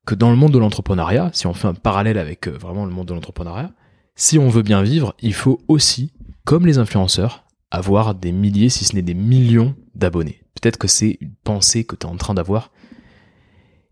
que 0.06 0.16
dans 0.16 0.30
le 0.30 0.38
monde 0.38 0.54
de 0.54 0.60
l'entrepreneuriat, 0.60 1.30
si 1.34 1.46
on 1.46 1.54
fait 1.54 1.68
un 1.68 1.74
parallèle 1.74 2.20
avec 2.20 2.48
euh, 2.48 2.52
vraiment 2.52 2.86
le 2.86 2.94
monde 2.94 3.10
de 3.10 3.14
l'entrepreneuriat, 3.14 3.74
si 4.16 4.40
on 4.40 4.48
veut 4.48 4.64
bien 4.64 4.82
vivre, 4.82 5.14
il 5.22 5.34
faut 5.34 5.60
aussi, 5.68 6.14
comme 6.46 6.66
les 6.66 6.78
influenceurs, 6.78 7.44
avoir 7.70 8.16
des 8.16 8.32
milliers, 8.32 8.70
si 8.70 8.86
ce 8.86 8.96
n'est 8.96 9.02
des 9.02 9.14
millions 9.14 9.76
d'abonnés. 9.94 10.42
Peut-être 10.54 10.78
que 10.78 10.88
c'est 10.88 11.18
une 11.20 11.36
pensée 11.44 11.84
que 11.84 11.98
tu 11.98 12.08
es 12.08 12.10
en 12.10 12.16
train 12.16 12.34
d'avoir. 12.34 12.72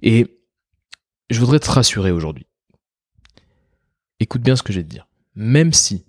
Et 0.02 0.33
je 1.30 1.40
voudrais 1.40 1.60
te 1.60 1.70
rassurer 1.70 2.12
aujourd'hui. 2.12 2.48
Écoute 4.20 4.42
bien 4.42 4.56
ce 4.56 4.64
que 4.64 4.74
je 4.74 4.80
vais 4.80 4.84
te 4.84 4.90
dire. 4.90 5.08
Même 5.36 5.74
si, 5.74 6.06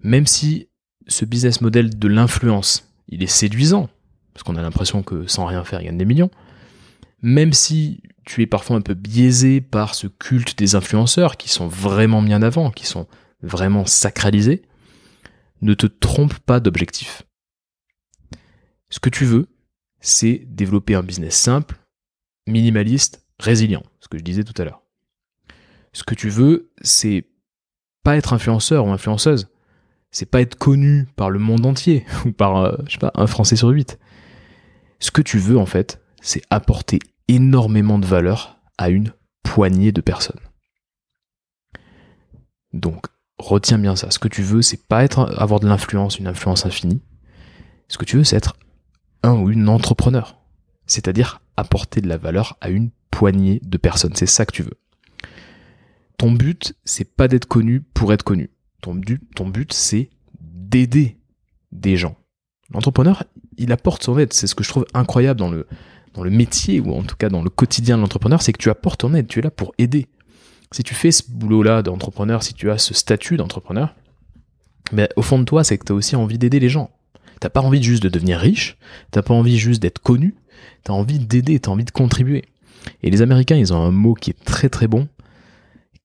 même 0.00 0.26
si 0.26 0.68
ce 1.06 1.24
business 1.24 1.60
model 1.60 1.98
de 1.98 2.08
l'influence, 2.08 2.92
il 3.08 3.22
est 3.22 3.26
séduisant, 3.26 3.88
parce 4.32 4.42
qu'on 4.42 4.56
a 4.56 4.62
l'impression 4.62 5.02
que 5.02 5.26
sans 5.26 5.46
rien 5.46 5.64
faire, 5.64 5.80
il 5.80 5.86
gagne 5.86 5.98
des 5.98 6.04
millions, 6.04 6.30
même 7.20 7.52
si 7.52 8.02
tu 8.24 8.42
es 8.42 8.46
parfois 8.46 8.76
un 8.76 8.80
peu 8.80 8.94
biaisé 8.94 9.60
par 9.60 9.94
ce 9.94 10.06
culte 10.06 10.56
des 10.58 10.74
influenceurs 10.74 11.36
qui 11.36 11.48
sont 11.48 11.68
vraiment 11.68 12.22
mis 12.22 12.34
en 12.34 12.42
avant, 12.42 12.70
qui 12.70 12.86
sont 12.86 13.06
vraiment 13.42 13.84
sacralisés, 13.84 14.62
ne 15.60 15.74
te 15.74 15.86
trompe 15.86 16.38
pas 16.38 16.60
d'objectif. 16.60 17.22
Ce 18.90 19.00
que 19.00 19.10
tu 19.10 19.24
veux, 19.24 19.48
c'est 20.00 20.42
développer 20.46 20.94
un 20.94 21.02
business 21.02 21.36
simple, 21.36 21.76
minimaliste, 22.46 23.21
résilient, 23.42 23.82
ce 24.00 24.08
que 24.08 24.18
je 24.18 24.22
disais 24.22 24.44
tout 24.44 24.60
à 24.60 24.64
l'heure. 24.64 24.82
Ce 25.92 26.04
que 26.04 26.14
tu 26.14 26.30
veux, 26.30 26.70
c'est 26.80 27.26
pas 28.02 28.16
être 28.16 28.32
influenceur 28.32 28.86
ou 28.86 28.90
influenceuse. 28.90 29.48
C'est 30.10 30.26
pas 30.26 30.40
être 30.40 30.56
connu 30.56 31.06
par 31.16 31.30
le 31.30 31.38
monde 31.38 31.66
entier 31.66 32.06
ou 32.24 32.32
par, 32.32 32.56
euh, 32.56 32.76
je 32.86 32.92
sais 32.92 32.98
pas, 32.98 33.12
un 33.14 33.26
Français 33.26 33.56
sur 33.56 33.68
huit. 33.68 33.98
Ce 34.98 35.10
que 35.10 35.22
tu 35.22 35.38
veux, 35.38 35.58
en 35.58 35.66
fait, 35.66 36.00
c'est 36.20 36.42
apporter 36.50 37.00
énormément 37.28 37.98
de 37.98 38.06
valeur 38.06 38.58
à 38.78 38.88
une 38.88 39.12
poignée 39.42 39.92
de 39.92 40.00
personnes. 40.00 40.40
Donc, 42.72 43.06
retiens 43.38 43.78
bien 43.78 43.96
ça. 43.96 44.10
Ce 44.10 44.18
que 44.18 44.28
tu 44.28 44.42
veux, 44.42 44.62
c'est 44.62 44.86
pas 44.86 45.04
être, 45.04 45.34
avoir 45.36 45.60
de 45.60 45.66
l'influence, 45.66 46.18
une 46.18 46.26
influence 46.26 46.64
infinie. 46.64 47.02
Ce 47.88 47.98
que 47.98 48.04
tu 48.04 48.16
veux, 48.16 48.24
c'est 48.24 48.36
être 48.36 48.56
un 49.22 49.34
ou 49.34 49.50
une 49.50 49.68
entrepreneur. 49.68 50.38
C'est-à-dire 50.86 51.40
apporter 51.56 52.00
de 52.00 52.08
la 52.08 52.16
valeur 52.16 52.56
à 52.60 52.70
une 52.70 52.90
poignée 53.12 53.60
de 53.62 53.76
personnes. 53.76 54.16
C'est 54.16 54.26
ça 54.26 54.44
que 54.44 54.52
tu 54.52 54.64
veux. 54.64 54.78
Ton 56.18 56.32
but, 56.32 56.74
c'est 56.84 57.04
pas 57.16 57.28
d'être 57.28 57.46
connu 57.46 57.80
pour 57.80 58.12
être 58.12 58.24
connu. 58.24 58.50
Ton 58.80 58.94
but, 58.94 59.72
c'est 59.72 60.10
d'aider 60.40 61.18
des 61.70 61.96
gens. 61.96 62.16
L'entrepreneur, 62.70 63.22
il 63.58 63.70
apporte 63.70 64.02
son 64.02 64.18
aide. 64.18 64.32
C'est 64.32 64.48
ce 64.48 64.56
que 64.56 64.64
je 64.64 64.70
trouve 64.70 64.86
incroyable 64.94 65.38
dans 65.38 65.50
le, 65.50 65.68
dans 66.14 66.24
le 66.24 66.30
métier, 66.30 66.80
ou 66.80 66.92
en 66.92 67.02
tout 67.02 67.16
cas 67.16 67.28
dans 67.28 67.42
le 67.42 67.50
quotidien 67.50 67.96
de 67.96 68.02
l'entrepreneur, 68.02 68.42
c'est 68.42 68.52
que 68.52 68.58
tu 68.62 68.70
apportes 68.70 69.00
ton 69.00 69.14
aide. 69.14 69.28
Tu 69.28 69.38
es 69.38 69.42
là 69.42 69.50
pour 69.50 69.72
aider. 69.78 70.08
Si 70.72 70.82
tu 70.82 70.94
fais 70.94 71.12
ce 71.12 71.22
boulot-là 71.28 71.82
d'entrepreneur, 71.82 72.42
si 72.42 72.54
tu 72.54 72.70
as 72.70 72.78
ce 72.78 72.94
statut 72.94 73.36
d'entrepreneur, 73.36 73.94
mais 74.90 75.04
ben, 75.04 75.08
au 75.16 75.22
fond 75.22 75.38
de 75.38 75.44
toi, 75.44 75.64
c'est 75.64 75.78
que 75.78 75.84
tu 75.84 75.92
as 75.92 75.94
aussi 75.94 76.16
envie 76.16 76.38
d'aider 76.38 76.60
les 76.60 76.68
gens. 76.68 76.90
T'as 77.40 77.50
pas 77.50 77.60
envie 77.60 77.82
juste 77.82 78.02
de 78.02 78.08
devenir 78.08 78.38
riche, 78.38 78.78
t'as 79.10 79.22
pas 79.22 79.34
envie 79.34 79.58
juste 79.58 79.82
d'être 79.82 79.98
connu, 79.98 80.34
t'as 80.84 80.92
envie 80.92 81.18
d'aider, 81.18 81.58
t'as 81.60 81.70
envie 81.72 81.84
de 81.84 81.90
contribuer. 81.90 82.44
Et 83.02 83.10
les 83.10 83.22
Américains, 83.22 83.56
ils 83.56 83.72
ont 83.72 83.82
un 83.82 83.90
mot 83.90 84.14
qui 84.14 84.30
est 84.30 84.44
très 84.44 84.68
très 84.68 84.86
bon, 84.86 85.08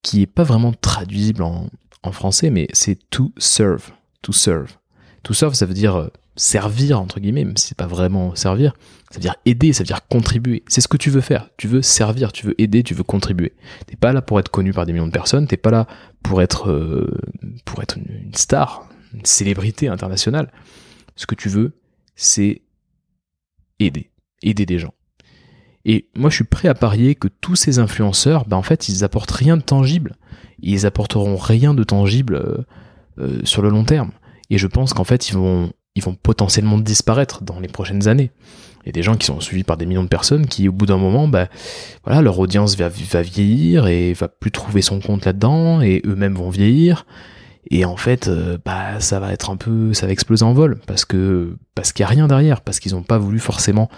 qui 0.02 0.22
est 0.22 0.28
pas 0.28 0.44
vraiment 0.44 0.74
traduisible 0.74 1.44
en, 1.44 1.70
français, 2.14 2.50
mais 2.52 2.70
c'est 2.72 2.98
to 3.10 3.34
serve. 3.38 3.92
To 4.22 4.32
serve. 4.32 4.78
To 5.24 5.34
serve, 5.34 5.56
ça 5.56 5.66
veut 5.66 5.74
dire 5.74 5.98
euh, 5.98 6.08
servir, 6.38 7.02
entre 7.02 7.20
guillemets, 7.20 7.44
même 7.44 7.58
si 7.58 7.68
c'est 7.68 7.78
pas 7.78 7.86
vraiment 7.86 8.34
servir. 8.34 8.74
Ça 9.12 9.16
veut 9.16 9.22
dire 9.22 9.36
aider, 9.46 9.74
ça 9.74 9.84
veut 9.84 9.88
dire 9.88 10.08
contribuer. 10.08 10.64
C'est 10.70 10.80
ce 10.80 10.88
que 10.88 10.96
tu 10.96 11.10
veux 11.10 11.20
faire. 11.20 11.50
Tu 11.58 11.68
veux 11.68 11.82
servir, 11.82 12.32
tu 12.32 12.46
veux 12.46 12.56
aider, 12.62 12.82
tu 12.82 12.94
veux 12.94 13.04
contribuer. 13.04 13.54
T'es 13.88 13.98
pas 13.98 14.14
là 14.14 14.22
pour 14.22 14.40
être 14.40 14.50
connu 14.50 14.72
par 14.72 14.86
des 14.86 14.94
millions 14.94 15.08
de 15.08 15.12
personnes, 15.12 15.48
t'es 15.48 15.58
pas 15.58 15.72
là 15.72 15.86
pour 16.24 16.42
être, 16.42 16.72
euh, 16.72 17.20
pour 17.66 17.82
être 17.82 17.98
une 17.98 18.34
star, 18.34 18.88
une 19.14 19.26
célébrité 19.26 19.90
internationale. 19.90 20.50
Ce 21.18 21.26
que 21.26 21.36
tu 21.36 21.50
veux, 21.50 21.74
c'est 22.16 22.62
aider. 23.80 24.12
Aider 24.44 24.66
des 24.66 24.80
gens. 24.80 24.94
Et 25.90 26.10
moi, 26.16 26.30
je 26.30 26.36
suis 26.36 26.44
prêt 26.44 26.68
à 26.68 26.74
parier 26.74 27.16
que 27.16 27.30
tous 27.30 27.56
ces 27.56 27.80
influenceurs, 27.80 28.46
bah, 28.46 28.58
en 28.58 28.62
fait, 28.62 28.90
ils 28.90 29.06
apportent 29.06 29.32
rien 29.32 29.56
de 29.56 29.62
tangible. 29.62 30.18
Ils 30.60 30.86
apporteront 30.86 31.38
rien 31.38 31.74
de 31.74 31.84
tangible 31.84 32.36
euh, 32.36 32.58
euh, 33.20 33.40
sur 33.46 33.62
le 33.62 33.70
long 33.70 33.86
terme. 33.86 34.12
Et 34.50 34.58
je 34.58 34.68
pense 34.68 34.94
qu'en 34.94 35.06
fait, 35.06 35.30
ils 35.30 35.36
vont, 35.36 35.72
potentiellement 36.22 36.78
disparaître 36.78 37.42
dans 37.44 37.60
les 37.60 37.70
prochaines 37.70 38.08
années. 38.10 38.32
Il 38.84 38.88
y 38.88 38.90
a 38.90 38.92
des 38.92 39.02
gens 39.02 39.16
qui 39.16 39.26
sont 39.26 39.40
suivis 39.40 39.64
par 39.64 39.78
des 39.78 39.86
millions 39.86 40.04
de 40.04 40.10
personnes 40.10 40.46
qui, 40.46 40.68
au 40.68 40.74
bout 40.74 40.86
d'un 40.86 40.98
moment, 40.98 41.28
bah, 41.28 41.48
voilà, 42.04 42.22
leur 42.22 42.38
audience 42.38 42.76
va, 42.76 42.90
vieillir 42.90 43.88
et 43.88 44.12
va 44.12 44.28
plus 44.28 44.52
trouver 44.52 44.82
son 44.82 45.00
compte 45.00 45.26
là-dedans, 45.26 45.82
et 45.82 46.02
eux-mêmes 46.06 46.36
vont 46.36 46.50
vieillir. 46.50 47.06
Et 47.72 47.86
en 47.86 47.98
fait, 47.98 48.28
euh, 48.28 48.58
bah, 48.64 49.00
ça 49.00 49.22
va 49.22 49.32
être 49.32 49.50
un 49.50 49.58
peu, 49.58 49.94
ça 49.94 50.06
va 50.06 50.12
exploser 50.12 50.44
en 50.44 50.54
vol 50.54 50.80
parce 50.86 51.04
que 51.04 51.58
parce 51.76 51.92
qu'il 51.92 52.04
y 52.04 52.06
a 52.06 52.10
rien 52.10 52.28
derrière, 52.28 52.62
parce 52.62 52.80
qu'ils 52.80 52.94
n'ont 52.94 53.04
pas 53.04 53.18
voulu 53.18 53.40
forcément 53.40 53.90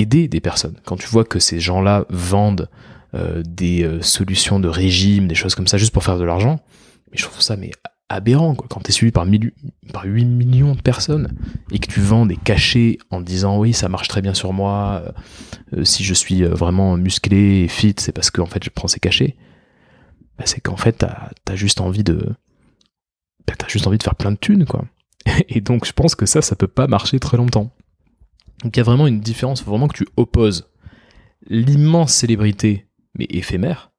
aider 0.00 0.28
des 0.28 0.40
personnes. 0.40 0.76
Quand 0.84 0.96
tu 0.96 1.06
vois 1.06 1.24
que 1.24 1.38
ces 1.38 1.60
gens-là 1.60 2.06
vendent 2.10 2.68
euh, 3.14 3.42
des 3.46 3.88
solutions 4.00 4.60
de 4.60 4.68
régime, 4.68 5.28
des 5.28 5.34
choses 5.34 5.54
comme 5.54 5.66
ça, 5.66 5.78
juste 5.78 5.92
pour 5.92 6.04
faire 6.04 6.18
de 6.18 6.24
l'argent, 6.24 6.60
je 7.12 7.24
trouve 7.24 7.40
ça 7.40 7.56
mais 7.56 7.70
aberrant. 8.08 8.54
Quand 8.54 8.80
t'es 8.80 8.92
suivi 8.92 9.12
par, 9.12 9.26
par 9.92 10.04
8 10.04 10.24
millions 10.24 10.74
de 10.74 10.80
personnes 10.80 11.32
et 11.72 11.78
que 11.78 11.86
tu 11.86 12.00
vends 12.00 12.26
des 12.26 12.36
cachets 12.36 12.98
en 13.10 13.20
disant 13.20 13.58
oui 13.58 13.72
ça 13.72 13.88
marche 13.88 14.08
très 14.08 14.22
bien 14.22 14.34
sur 14.34 14.52
moi, 14.52 15.02
si 15.82 16.04
je 16.04 16.14
suis 16.14 16.42
vraiment 16.44 16.96
musclé 16.96 17.64
et 17.64 17.68
fit, 17.68 17.94
c'est 17.98 18.12
parce 18.12 18.30
que 18.30 18.44
fait 18.46 18.64
je 18.64 18.70
prends 18.70 18.88
ces 18.88 19.00
cachets 19.00 19.36
bah, 20.38 20.44
c'est 20.46 20.60
qu'en 20.60 20.76
fait, 20.76 20.92
t'as 20.92 21.30
as 21.48 21.56
juste 21.56 21.80
envie 21.80 22.04
de. 22.04 22.34
Bah, 23.46 23.54
juste 23.66 23.86
envie 23.86 23.98
de 23.98 24.02
faire 24.02 24.14
plein 24.14 24.30
de 24.30 24.36
thunes, 24.36 24.64
quoi. 24.64 24.84
Et 25.48 25.60
donc, 25.60 25.84
je 25.84 25.92
pense 25.92 26.14
que 26.14 26.26
ça, 26.26 26.40
ça 26.42 26.54
peut 26.54 26.68
pas 26.68 26.86
marcher 26.86 27.18
très 27.18 27.36
longtemps. 27.36 27.70
Donc, 28.62 28.76
il 28.76 28.80
y 28.80 28.80
a 28.80 28.84
vraiment 28.84 29.06
une 29.06 29.20
différence. 29.20 29.62
Faut 29.62 29.70
vraiment 29.70 29.88
que 29.88 29.96
tu 29.96 30.06
opposes 30.16 30.68
l'immense 31.48 32.12
célébrité, 32.12 32.86
mais 33.14 33.26
éphémère, 33.30 33.90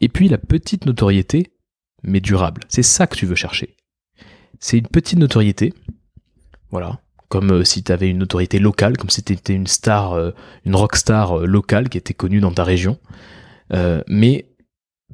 et 0.00 0.08
puis 0.08 0.28
la 0.28 0.38
petite 0.38 0.86
notoriété, 0.86 1.52
mais 2.02 2.20
durable. 2.20 2.62
C'est 2.68 2.82
ça 2.82 3.06
que 3.06 3.16
tu 3.16 3.26
veux 3.26 3.34
chercher. 3.34 3.76
C'est 4.60 4.78
une 4.78 4.86
petite 4.86 5.18
notoriété, 5.18 5.74
voilà, 6.70 7.00
comme 7.28 7.52
euh, 7.52 7.64
si 7.64 7.82
tu 7.82 7.92
avais 7.92 8.08
une 8.08 8.18
notoriété 8.18 8.58
locale, 8.58 8.96
comme 8.96 9.10
si 9.10 9.22
tu 9.22 9.32
étais 9.32 9.54
une 9.54 9.66
star, 9.66 10.12
euh, 10.12 10.32
une 10.64 10.74
rockstar 10.74 11.38
euh, 11.38 11.46
locale 11.46 11.88
qui 11.88 11.98
était 11.98 12.14
connue 12.14 12.40
dans 12.40 12.52
ta 12.52 12.64
région, 12.64 12.98
mais 14.06 14.46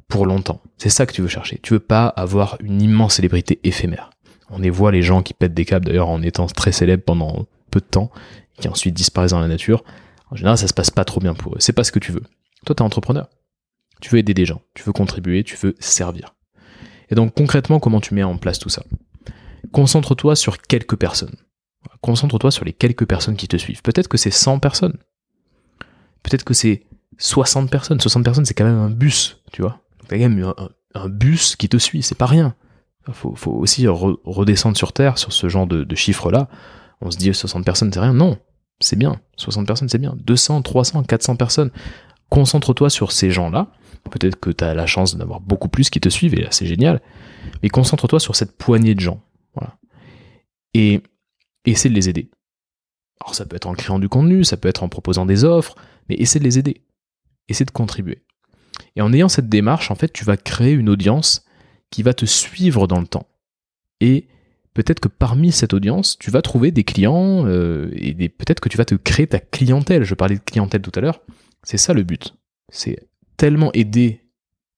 pour 0.07 0.25
longtemps. 0.25 0.61
C'est 0.77 0.89
ça 0.89 1.05
que 1.05 1.11
tu 1.11 1.21
veux 1.21 1.27
chercher. 1.27 1.59
Tu 1.61 1.73
veux 1.73 1.79
pas 1.79 2.07
avoir 2.07 2.57
une 2.61 2.81
immense 2.81 3.15
célébrité 3.15 3.59
éphémère. 3.65 4.11
On 4.49 4.59
les 4.59 4.69
voit 4.69 4.91
les 4.91 5.01
gens 5.01 5.21
qui 5.21 5.33
pètent 5.33 5.53
des 5.53 5.65
câbles 5.65 5.85
d'ailleurs 5.85 6.07
en 6.07 6.21
étant 6.21 6.45
très 6.45 6.71
célèbres 6.71 7.03
pendant 7.03 7.47
peu 7.69 7.81
de 7.81 7.85
temps, 7.85 8.11
qui 8.59 8.67
ensuite 8.67 8.93
disparaissent 8.93 9.31
dans 9.31 9.39
la 9.39 9.47
nature. 9.47 9.83
En 10.31 10.35
général, 10.35 10.57
ça 10.57 10.67
se 10.67 10.73
passe 10.73 10.89
pas 10.89 11.05
trop 11.05 11.19
bien 11.19 11.33
pour 11.33 11.53
eux. 11.53 11.59
C'est 11.59 11.73
pas 11.73 11.83
ce 11.83 11.91
que 11.91 11.99
tu 11.99 12.11
veux. 12.11 12.23
Toi, 12.65 12.75
t'es 12.75 12.81
entrepreneur. 12.81 13.29
Tu 14.01 14.09
veux 14.09 14.17
aider 14.17 14.33
des 14.33 14.45
gens, 14.45 14.61
tu 14.73 14.83
veux 14.83 14.93
contribuer, 14.93 15.43
tu 15.43 15.55
veux 15.55 15.75
servir. 15.79 16.35
Et 17.09 17.15
donc 17.15 17.33
concrètement, 17.35 17.79
comment 17.79 18.01
tu 18.01 18.13
mets 18.13 18.23
en 18.23 18.37
place 18.37 18.59
tout 18.59 18.69
ça? 18.69 18.83
Concentre-toi 19.71 20.35
sur 20.35 20.61
quelques 20.61 20.95
personnes. 20.95 21.35
Concentre-toi 22.01 22.51
sur 22.51 22.65
les 22.65 22.73
quelques 22.73 23.05
personnes 23.05 23.35
qui 23.35 23.47
te 23.47 23.57
suivent. 23.57 23.81
Peut-être 23.81 24.07
que 24.07 24.17
c'est 24.17 24.31
100 24.31 24.59
personnes. 24.59 24.97
Peut-être 26.23 26.43
que 26.43 26.53
c'est 26.53 26.83
60 27.17 27.69
personnes. 27.69 27.99
60 27.99 28.23
personnes, 28.23 28.45
c'est 28.45 28.53
quand 28.53 28.65
même 28.65 28.77
un 28.77 28.89
bus, 28.89 29.41
tu 29.51 29.61
vois. 29.61 29.81
T'as 30.07 30.17
quand 30.17 30.29
même 30.29 30.53
un, 30.93 31.09
bus 31.09 31.55
qui 31.55 31.69
te 31.69 31.77
suit, 31.77 32.03
c'est 32.03 32.15
pas 32.15 32.25
rien. 32.25 32.55
Faut, 33.11 33.35
faut 33.35 33.51
aussi 33.51 33.87
redescendre 33.87 34.77
sur 34.77 34.93
Terre 34.93 35.17
sur 35.17 35.31
ce 35.31 35.47
genre 35.49 35.67
de, 35.67 35.95
chiffres-là. 35.95 36.47
On 37.01 37.11
se 37.11 37.17
dit 37.17 37.33
60 37.33 37.63
personnes, 37.65 37.91
c'est 37.91 37.99
rien. 37.99 38.13
Non, 38.13 38.37
c'est 38.79 38.95
bien. 38.97 39.19
60 39.37 39.65
personnes, 39.65 39.89
c'est 39.89 39.97
bien. 39.97 40.15
200, 40.17 40.61
300, 40.61 41.03
400 41.03 41.35
personnes. 41.35 41.71
Concentre-toi 42.29 42.89
sur 42.89 43.11
ces 43.11 43.31
gens-là. 43.31 43.71
Peut-être 44.11 44.39
que 44.39 44.49
tu 44.49 44.63
as 44.63 44.73
la 44.73 44.85
chance 44.85 45.15
d'avoir 45.15 45.39
beaucoup 45.39 45.67
plus 45.67 45.89
qui 45.89 45.99
te 45.99 46.09
suivent, 46.09 46.35
et 46.35 46.41
là, 46.41 46.49
c'est 46.51 46.65
génial. 46.65 47.01
Mais 47.63 47.69
concentre-toi 47.69 48.19
sur 48.19 48.35
cette 48.35 48.57
poignée 48.57 48.93
de 48.95 48.99
gens. 48.99 49.21
Voilà. 49.55 49.77
Et 50.73 51.01
essaie 51.65 51.89
de 51.89 51.95
les 51.95 52.09
aider. 52.09 52.29
Alors 53.21 53.33
ça 53.33 53.45
peut 53.45 53.55
être 53.55 53.65
en 53.65 53.73
créant 53.73 53.97
du 53.97 54.09
contenu, 54.09 54.43
ça 54.43 54.57
peut 54.57 54.67
être 54.67 54.83
en 54.83 54.89
proposant 54.89 55.25
des 55.25 55.43
offres, 55.43 55.75
mais 56.09 56.15
essaie 56.15 56.39
de 56.39 56.43
les 56.43 56.59
aider. 56.59 56.83
Essaie 57.47 57.65
de 57.65 57.71
contribuer. 57.71 58.23
Et 58.95 59.01
en 59.01 59.13
ayant 59.13 59.29
cette 59.29 59.49
démarche, 59.49 59.89
en 59.89 59.95
fait, 59.95 60.11
tu 60.11 60.25
vas 60.25 60.37
créer 60.37 60.73
une 60.73 60.89
audience 60.89 61.45
qui 61.89 62.03
va 62.03 62.13
te 62.13 62.25
suivre 62.25 62.87
dans 62.87 62.99
le 62.99 63.07
temps. 63.07 63.27
Et 64.01 64.27
peut-être 64.75 64.99
que 64.99 65.07
parmi 65.07 65.51
cette 65.51 65.73
audience, 65.73 66.19
tu 66.19 66.29
vas 66.29 66.43
trouver 66.43 66.69
des 66.69 66.83
clients 66.83 67.47
euh, 67.47 67.89
et 67.95 68.29
peut-être 68.29 68.59
que 68.59 68.69
tu 68.69 68.77
vas 68.77 68.85
te 68.85 68.93
créer 68.93 69.25
ta 69.25 69.39
clientèle. 69.39 70.03
Je 70.03 70.13
parlais 70.13 70.35
de 70.35 70.41
clientèle 70.41 70.81
tout 70.81 70.91
à 70.93 71.01
l'heure. 71.01 71.21
C'est 71.63 71.77
ça 71.77 71.93
le 71.93 72.03
but. 72.03 72.35
C'est 72.69 73.07
tellement 73.37 73.71
aider 73.73 74.21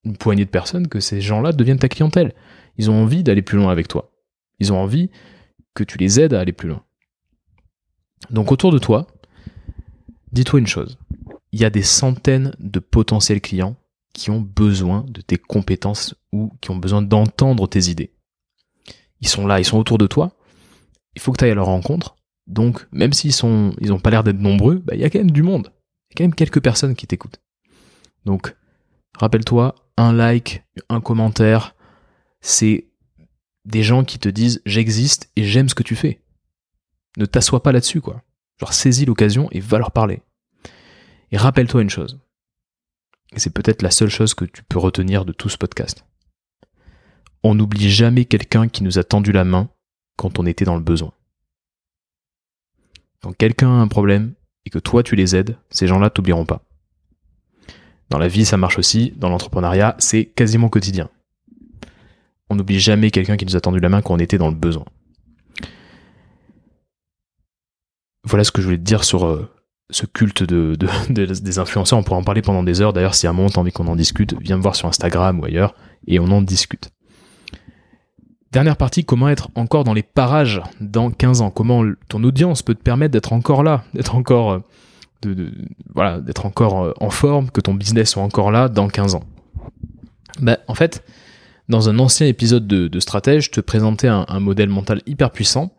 une 0.04 0.16
poignée 0.16 0.44
de 0.44 0.50
personnes 0.50 0.88
que 0.88 1.00
ces 1.00 1.20
gens-là 1.20 1.52
deviennent 1.52 1.80
ta 1.80 1.88
clientèle. 1.88 2.32
Ils 2.78 2.90
ont 2.90 3.02
envie 3.02 3.24
d'aller 3.24 3.42
plus 3.42 3.58
loin 3.58 3.70
avec 3.70 3.88
toi. 3.88 4.12
Ils 4.60 4.72
ont 4.72 4.78
envie 4.78 5.10
que 5.74 5.82
tu 5.82 5.98
les 5.98 6.20
aides 6.20 6.32
à 6.32 6.40
aller 6.40 6.52
plus 6.52 6.68
loin. 6.68 6.84
Donc 8.30 8.52
autour 8.52 8.70
de 8.70 8.78
toi, 8.78 9.08
dis-toi 10.30 10.60
une 10.60 10.66
chose. 10.66 10.96
Il 11.50 11.60
y 11.60 11.64
a 11.64 11.70
des 11.70 11.82
centaines 11.82 12.54
de 12.60 12.78
potentiels 12.78 13.40
clients 13.40 13.76
qui 14.14 14.30
ont 14.30 14.40
besoin 14.40 15.04
de 15.08 15.20
tes 15.20 15.38
compétences 15.38 16.14
ou 16.32 16.52
qui 16.60 16.70
ont 16.70 16.76
besoin 16.76 17.02
d'entendre 17.02 17.66
tes 17.66 17.90
idées. 17.90 18.12
Ils 19.20 19.28
sont 19.28 19.46
là, 19.46 19.58
ils 19.60 19.64
sont 19.64 19.78
autour 19.78 19.98
de 19.98 20.06
toi. 20.06 20.32
Il 21.14 21.20
faut 21.20 21.32
que 21.32 21.38
tu 21.38 21.44
ailles 21.44 21.50
à 21.50 21.54
leur 21.54 21.66
rencontre. 21.66 22.16
Donc, 22.46 22.86
même 22.92 23.12
s'ils 23.12 23.32
sont, 23.32 23.74
ils 23.80 23.92
ont 23.92 23.98
pas 23.98 24.10
l'air 24.10 24.24
d'être 24.24 24.38
nombreux, 24.38 24.76
bah, 24.76 24.94
il 24.94 25.00
y 25.00 25.04
a 25.04 25.10
quand 25.10 25.18
même 25.18 25.30
du 25.30 25.42
monde. 25.42 25.72
Il 26.10 26.12
y 26.12 26.14
a 26.14 26.16
quand 26.16 26.24
même 26.24 26.34
quelques 26.34 26.62
personnes 26.62 26.94
qui 26.94 27.06
t'écoutent. 27.06 27.40
Donc, 28.24 28.56
rappelle-toi, 29.16 29.74
un 29.96 30.12
like, 30.12 30.64
un 30.88 31.00
commentaire, 31.00 31.74
c'est 32.40 32.88
des 33.64 33.82
gens 33.82 34.04
qui 34.04 34.18
te 34.18 34.28
disent 34.28 34.62
j'existe 34.64 35.30
et 35.36 35.44
j'aime 35.44 35.68
ce 35.68 35.74
que 35.74 35.82
tu 35.82 35.96
fais. 35.96 36.22
Ne 37.16 37.26
t'assois 37.26 37.62
pas 37.62 37.72
là-dessus, 37.72 38.00
quoi. 38.00 38.22
Genre, 38.58 38.72
saisis 38.72 39.04
l'occasion 39.04 39.48
et 39.50 39.60
va 39.60 39.78
leur 39.78 39.92
parler. 39.92 40.22
Et 41.30 41.36
rappelle-toi 41.36 41.82
une 41.82 41.90
chose. 41.90 42.18
Et 43.34 43.40
c'est 43.40 43.52
peut-être 43.52 43.82
la 43.82 43.90
seule 43.90 44.08
chose 44.08 44.34
que 44.34 44.46
tu 44.46 44.62
peux 44.62 44.78
retenir 44.78 45.24
de 45.24 45.32
tout 45.32 45.48
ce 45.48 45.58
podcast. 45.58 46.04
On 47.42 47.54
n'oublie 47.54 47.90
jamais 47.90 48.24
quelqu'un 48.24 48.68
qui 48.68 48.82
nous 48.82 48.98
a 48.98 49.04
tendu 49.04 49.32
la 49.32 49.44
main 49.44 49.68
quand 50.16 50.38
on 50.38 50.46
était 50.46 50.64
dans 50.64 50.76
le 50.76 50.82
besoin. 50.82 51.12
Quand 53.22 53.32
quelqu'un 53.32 53.68
a 53.68 53.80
un 53.80 53.88
problème 53.88 54.34
et 54.64 54.70
que 54.70 54.78
toi 54.78 55.02
tu 55.02 55.16
les 55.16 55.34
aides, 55.36 55.56
ces 55.70 55.86
gens-là 55.86 56.10
t'oublieront 56.10 56.46
pas. 56.46 56.62
Dans 58.10 58.18
la 58.18 58.28
vie, 58.28 58.44
ça 58.44 58.56
marche 58.56 58.78
aussi. 58.78 59.12
Dans 59.16 59.28
l'entrepreneuriat, 59.28 59.96
c'est 59.98 60.24
quasiment 60.24 60.68
quotidien. 60.68 61.10
On 62.50 62.56
n'oublie 62.56 62.80
jamais 62.80 63.10
quelqu'un 63.10 63.36
qui 63.36 63.44
nous 63.44 63.56
a 63.56 63.60
tendu 63.60 63.80
la 63.80 63.88
main 63.88 64.00
quand 64.00 64.14
on 64.14 64.18
était 64.18 64.38
dans 64.38 64.48
le 64.48 64.54
besoin. 64.54 64.86
Voilà 68.24 68.44
ce 68.44 68.50
que 68.50 68.60
je 68.60 68.66
voulais 68.66 68.78
te 68.78 68.82
dire 68.82 69.04
sur 69.04 69.26
euh, 69.26 69.50
ce 69.90 70.06
culte 70.06 70.42
de, 70.42 70.76
des 71.10 71.58
influenceurs, 71.58 71.98
on 71.98 72.02
pourrait 72.02 72.20
en 72.20 72.24
parler 72.24 72.42
pendant 72.42 72.62
des 72.62 72.80
heures. 72.80 72.92
D'ailleurs, 72.92 73.14
si 73.14 73.26
à 73.26 73.30
un 73.30 73.32
moment 73.32 73.48
t'as 73.48 73.60
envie 73.60 73.72
qu'on 73.72 73.86
en 73.86 73.96
discute, 73.96 74.34
viens 74.40 74.56
me 74.56 74.62
voir 74.62 74.76
sur 74.76 74.88
Instagram 74.88 75.40
ou 75.40 75.44
ailleurs 75.44 75.74
et 76.06 76.18
on 76.18 76.30
en 76.30 76.42
discute. 76.42 76.90
Dernière 78.52 78.78
partie, 78.78 79.04
comment 79.04 79.28
être 79.28 79.50
encore 79.54 79.84
dans 79.84 79.92
les 79.92 80.02
parages 80.02 80.62
dans 80.80 81.10
15 81.10 81.42
ans? 81.42 81.50
Comment 81.50 81.84
ton 82.08 82.24
audience 82.24 82.62
peut 82.62 82.74
te 82.74 82.82
permettre 82.82 83.12
d'être 83.12 83.34
encore 83.34 83.62
là, 83.62 83.84
d'être 83.92 84.14
encore, 84.14 84.62
euh, 85.26 85.34
voilà, 85.94 86.20
d'être 86.20 86.46
encore 86.46 86.82
euh, 86.82 86.92
en 86.98 87.10
forme, 87.10 87.50
que 87.50 87.60
ton 87.60 87.74
business 87.74 88.10
soit 88.10 88.22
encore 88.22 88.50
là 88.50 88.70
dans 88.70 88.88
15 88.88 89.16
ans? 89.16 89.24
Ben, 90.40 90.56
En 90.66 90.74
fait, 90.74 91.04
dans 91.68 91.90
un 91.90 91.98
ancien 91.98 92.26
épisode 92.26 92.66
de, 92.66 93.00
Stratège, 93.00 93.46
je 93.46 93.50
te 93.50 93.60
présentais 93.60 94.08
un, 94.08 94.40
modèle 94.40 94.70
mental 94.70 95.02
hyper 95.04 95.30
puissant 95.30 95.74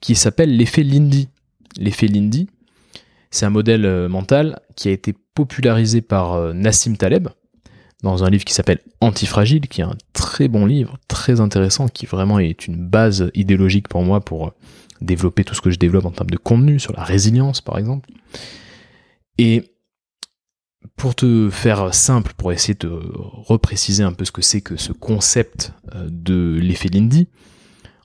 qui 0.00 0.16
s'appelle 0.16 0.56
l'effet 0.56 0.82
Lindy. 0.82 1.28
L'effet 1.76 2.08
Lindy, 2.08 2.48
c'est 3.30 3.46
un 3.46 3.50
modèle 3.50 3.86
euh, 3.86 4.08
mental 4.08 4.58
qui 4.74 4.88
a 4.88 4.90
été 4.90 5.14
popularisé 5.34 6.00
par 6.00 6.52
Nassim 6.54 6.96
Taleb 6.96 7.28
dans 8.02 8.24
un 8.24 8.30
livre 8.30 8.44
qui 8.44 8.54
s'appelle 8.54 8.80
Antifragile, 9.00 9.68
qui 9.68 9.80
est 9.80 9.84
un 9.84 9.96
très 10.12 10.48
bon 10.48 10.66
livre, 10.66 10.98
très 11.08 11.40
intéressant, 11.40 11.88
qui 11.88 12.06
vraiment 12.06 12.38
est 12.38 12.66
une 12.66 12.76
base 12.76 13.30
idéologique 13.34 13.88
pour 13.88 14.02
moi 14.02 14.20
pour 14.20 14.48
euh, 14.48 14.50
développer 15.00 15.44
tout 15.44 15.54
ce 15.54 15.60
que 15.60 15.70
je 15.70 15.78
développe 15.78 16.06
en 16.06 16.10
termes 16.10 16.30
de 16.30 16.36
contenu, 16.36 16.78
sur 16.78 16.92
la 16.92 17.04
résilience 17.04 17.60
par 17.60 17.78
exemple. 17.78 18.10
Et 19.38 19.74
pour 20.96 21.14
te 21.14 21.48
faire 21.50 21.94
simple, 21.94 22.32
pour 22.36 22.52
essayer 22.52 22.74
de 22.74 22.88
repréciser 22.88 24.02
un 24.02 24.12
peu 24.12 24.24
ce 24.24 24.32
que 24.32 24.42
c'est 24.42 24.60
que 24.60 24.76
ce 24.76 24.92
concept 24.92 25.72
de 25.94 26.58
l'effet 26.60 26.88
Lindy, 26.88 27.28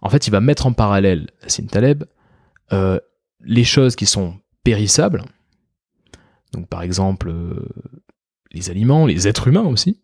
en 0.02 0.10
fait, 0.10 0.28
il 0.28 0.32
va 0.32 0.40
mettre 0.40 0.66
en 0.66 0.74
parallèle, 0.74 1.30
Nassim 1.42 1.68
Taleb, 1.68 2.04
les 3.42 3.64
choses 3.64 3.96
qui 3.96 4.06
sont 4.06 4.36
périssables, 4.64 5.24
donc 6.56 6.68
par 6.68 6.82
exemple 6.82 7.30
euh, 7.30 7.68
les 8.56 8.70
aliments, 8.70 9.06
les 9.06 9.28
êtres 9.28 9.48
humains 9.48 9.66
aussi, 9.66 10.02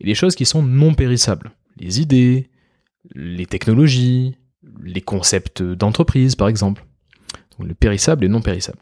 et 0.00 0.06
les 0.06 0.14
choses 0.14 0.36
qui 0.36 0.44
sont 0.44 0.62
non 0.62 0.94
périssables, 0.94 1.52
les 1.76 2.00
idées, 2.00 2.50
les 3.14 3.46
technologies, 3.46 4.36
les 4.82 5.00
concepts 5.00 5.62
d'entreprise 5.62 6.36
par 6.36 6.48
exemple, 6.48 6.86
le 7.58 7.74
périssable 7.74 8.24
et 8.24 8.28
non 8.28 8.42
périssable. 8.42 8.78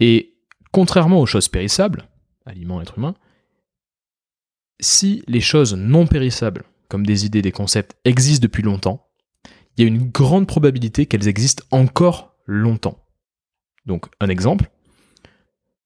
Et 0.00 0.38
contrairement 0.72 1.20
aux 1.20 1.26
choses 1.26 1.48
périssables, 1.48 2.08
aliments, 2.46 2.80
êtres 2.80 2.98
humains, 2.98 3.14
si 4.80 5.22
les 5.26 5.40
choses 5.40 5.74
non 5.74 6.06
périssables, 6.06 6.64
comme 6.88 7.04
des 7.04 7.26
idées, 7.26 7.42
des 7.42 7.52
concepts, 7.52 7.96
existent 8.04 8.42
depuis 8.42 8.62
longtemps, 8.62 9.08
il 9.76 9.82
y 9.82 9.84
a 9.84 9.88
une 9.88 10.08
grande 10.10 10.46
probabilité 10.46 11.06
qu'elles 11.06 11.28
existent 11.28 11.64
encore 11.70 12.34
longtemps. 12.46 13.04
Donc, 13.86 14.06
un 14.20 14.28
exemple, 14.28 14.70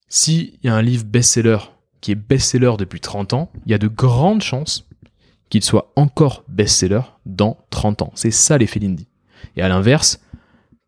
s'il 0.09 0.59
y 0.63 0.69
a 0.69 0.75
un 0.75 0.83
livre 0.83 1.05
best-seller 1.05 1.59
qui 2.03 2.13
est 2.13 2.17
best-seller 2.17 2.73
depuis 2.79 3.01
30 3.01 3.33
ans, 3.33 3.51
il 3.65 3.71
y 3.73 3.75
a 3.75 3.79
de 3.79 3.89
grandes 3.89 4.43
chances 4.43 4.87
qu'il 5.49 5.63
soit 5.63 5.93
encore 5.97 6.45
best-seller 6.49 7.01
dans 7.25 7.65
30 7.71 8.03
ans. 8.03 8.13
C'est 8.15 8.31
ça 8.31 8.59
l'effet 8.59 8.81
Lindy. 8.81 9.09
Et 9.57 9.63
à 9.63 9.69
l'inverse, 9.69 10.21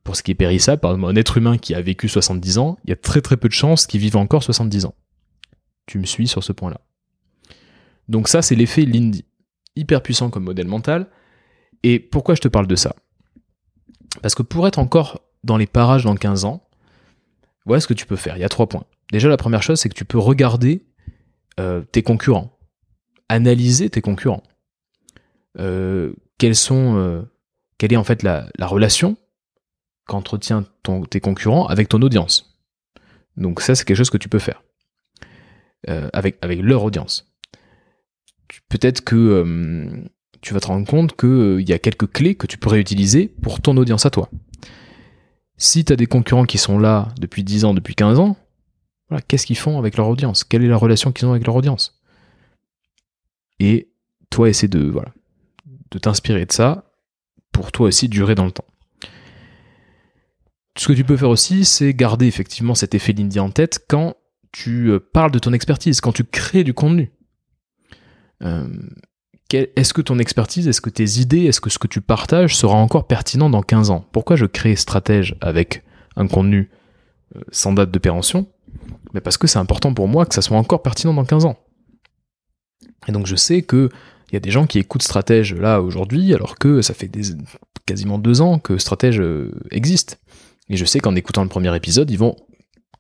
pour 0.03 0.17
ce 0.17 0.23
qui 0.23 0.33
est 0.33 0.35
périssable, 0.35 0.81
par 0.81 0.93
exemple, 0.93 1.11
un 1.11 1.17
être 1.17 1.39
humain 1.39 1.57
qui 1.57 1.75
a 1.75 1.81
vécu 1.81 2.09
70 2.09 2.59
ans, 2.59 2.79
il 2.85 2.91
y 2.91 2.93
a 2.93 2.97
très 2.97 3.23
très 3.23 3.37
peu 3.37 3.49
de 3.49 3.55
chances 3.55 3.87
qu'il 3.87 4.01
vive 4.01 4.17
encore 4.17 4.43
70 4.43 4.85
ans. 4.85 4.95
Tu 5.87 5.99
me 5.99 6.05
suis 6.05 6.27
sur 6.29 6.43
ce 6.43 6.53
point-là. 6.53 6.81
Donc 8.09 8.29
ça, 8.29 8.43
c'est 8.43 8.55
l'effet 8.55 8.85
Lindy. 8.85 9.25
Hyper 9.77 10.03
puissant 10.03 10.31
comme 10.31 10.45
modèle 10.45 10.69
mental. 10.69 11.09
Et 11.83 11.99
pourquoi 11.99 12.35
je 12.35 12.41
te 12.41 12.49
parle 12.49 12.67
de 12.67 12.77
ça? 12.77 12.95
Parce 14.21 14.35
que 14.35 14.43
pour 14.43 14.67
être 14.67 14.79
encore 14.79 15.21
dans 15.45 15.57
les 15.57 15.67
parages 15.67 16.05
dans 16.05 16.15
15 16.15 16.45
ans, 16.45 16.67
voilà 17.67 17.81
ce 17.81 17.87
que 17.87 17.95
tu 17.95 18.07
peux 18.07 18.17
faire. 18.17 18.37
Il 18.37 18.41
y 18.41 18.45
a 18.45 18.49
trois 18.49 18.69
points. 18.69 18.85
Déjà, 19.13 19.29
la 19.29 19.37
première 19.37 19.63
chose, 19.63 19.79
c'est 19.79 19.89
que 19.89 19.95
tu 19.95 20.05
peux 20.05 20.19
regarder 20.19 20.85
euh, 21.61 21.83
tes 21.83 22.03
concurrents, 22.03 22.59
analyser 23.29 23.91
tes 23.91 24.01
concurrents. 24.01 24.43
Euh, 25.59 26.13
euh, 26.43 27.23
quelle 27.79 27.93
est 27.93 27.97
en 27.97 28.05
fait 28.05 28.23
la, 28.23 28.51
relation 28.61 29.17
qu'entretient 30.07 30.65
tes 31.09 31.21
concurrents 31.21 31.67
avec 31.67 31.89
ton 31.89 32.03
audience. 32.03 32.59
Donc 33.37 33.61
ça, 33.61 33.75
c'est 33.75 33.85
quelque 33.85 33.97
chose 33.97 34.11
que 34.11 34.19
tu 34.19 34.29
peux 34.29 34.39
faire 34.39 34.63
avec, 36.13 36.39
avec 36.43 36.61
leur 36.61 36.83
audience 36.83 37.35
peut-être 38.69 39.03
que 39.03 40.05
tu 40.41 40.55
vas 40.55 40.61
te 40.61 40.67
rendre 40.67 40.87
compte 40.87 41.17
qu'il 41.17 41.69
y 41.69 41.73
a 41.73 41.79
quelques 41.79 42.11
clés 42.11 42.35
que 42.35 42.47
tu 42.47 42.59
pourrais 42.59 42.81
utiliser 42.81 43.29
pour 43.29 43.61
ton 43.61 43.77
audience 43.77 44.07
à 44.07 44.11
toi. 44.11 44.29
Si 45.57 45.85
tu 45.85 45.93
as 45.93 45.97
des 45.97 46.07
concurrents 46.07 46.45
qui 46.45 46.59
sont 46.59 46.79
là 46.79 47.09
depuis 47.21 47.45
10 47.45 47.65
ans, 47.65 47.75
depuis 47.75 47.95
15 47.95 48.19
ans, 48.19 48.37
qu'est-ce 49.29 49.47
qu'ils 49.47 49.59
font 49.59 49.79
avec 49.79 49.97
leur 49.97 50.09
audience? 50.09 50.45
Quelle 50.45 50.65
est 50.65 50.69
la 50.69 50.77
relation 50.77 51.13
qu'ils 51.13 51.27
ont 51.27 51.33
avec 51.33 51.47
leur 51.47 51.57
audience? 51.57 52.01
Et 53.61 53.91
toi, 54.31 54.49
essaie 54.49 54.69
de, 54.69 54.81
voilà, 54.91 55.13
de 55.91 55.99
t'inspirer 55.99 56.47
de 56.47 56.53
ça 56.53 56.91
pour 57.53 57.73
toi 57.73 57.87
aussi 57.87 58.09
durer 58.09 58.35
dans 58.35 58.45
le 58.45 58.51
temps. 58.51 58.65
Ce 60.77 60.89
que 60.89 60.93
tu 60.93 61.05
peux 61.05 61.17
faire 61.17 61.29
aussi, 61.29 61.65
c'est 61.65 61.95
garder 61.95 62.27
effectivement 62.27 62.75
cet 62.75 62.95
effet 62.95 63.13
Lindy 63.13 63.39
en 63.39 63.51
tête 63.51 63.85
quand 63.89 64.17
tu 64.51 64.91
euh, 64.91 64.99
parles 64.99 65.31
de 65.31 65.39
ton 65.39 65.53
expertise, 65.53 66.01
quand 66.01 66.13
tu 66.13 66.25
crées 66.25 66.65
du 66.65 66.75
contenu. 66.75 67.13
Euh, 68.43 68.69
est-ce 69.53 69.95
que 69.95 70.01
ton 70.01 70.19
expertise, 70.19 70.67
est-ce 70.67 70.81
que 70.81 70.91
tes 70.91 71.21
idées, 71.21 71.45
est-ce 71.45 71.61
que 71.61 71.71
ce 71.71 71.79
que 71.79 71.87
tu 71.87 72.01
partages 72.01 72.57
sera 72.57 72.75
encore 72.75 73.07
pertinent 73.07 73.49
dans 73.49 73.63
15 73.63 73.91
ans? 73.91 74.05
Pourquoi 74.11 74.35
je 74.35 74.47
crée 74.47 74.75
Stratège 74.75 75.37
avec 75.41 75.85
un 76.17 76.27
contenu 76.27 76.71
sans 77.51 77.73
date 77.73 77.91
de 77.91 77.99
péremption 77.99 78.47
Mais 79.13 79.21
Parce 79.21 79.37
que 79.37 79.47
c'est 79.47 79.59
important 79.59 79.93
pour 79.95 80.09
moi 80.09 80.27
que 80.27 80.35
ça 80.35 80.43
soit 80.43 80.57
encore 80.57 80.83
pertinent 80.83 81.15
dans 81.15 81.25
15 81.25 81.45
ans. 81.45 81.57
Et 83.09 83.13
donc 83.13 83.27
je 83.27 83.37
sais 83.37 83.63
que 83.63 83.89
il 84.31 84.35
y 84.35 84.37
a 84.37 84.41
des 84.41 84.51
gens 84.51 84.67
qui 84.67 84.79
écoutent 84.79 85.03
Stratège 85.03 85.55
là 85.55 85.81
aujourd'hui, 85.81 86.35
alors 86.35 86.59
que 86.59 86.83
ça 86.83 86.95
fait 86.95 87.11
quasiment 87.87 88.19
deux 88.19 88.41
ans 88.41 88.59
que 88.59 88.79
Stratège 88.79 89.21
euh, 89.21 89.53
existe. 89.71 90.19
Et 90.69 90.77
je 90.77 90.85
sais 90.85 90.99
qu'en 90.99 91.15
écoutant 91.15 91.43
le 91.43 91.49
premier 91.49 91.75
épisode, 91.77 92.11
ils 92.11 92.19
vont 92.19 92.37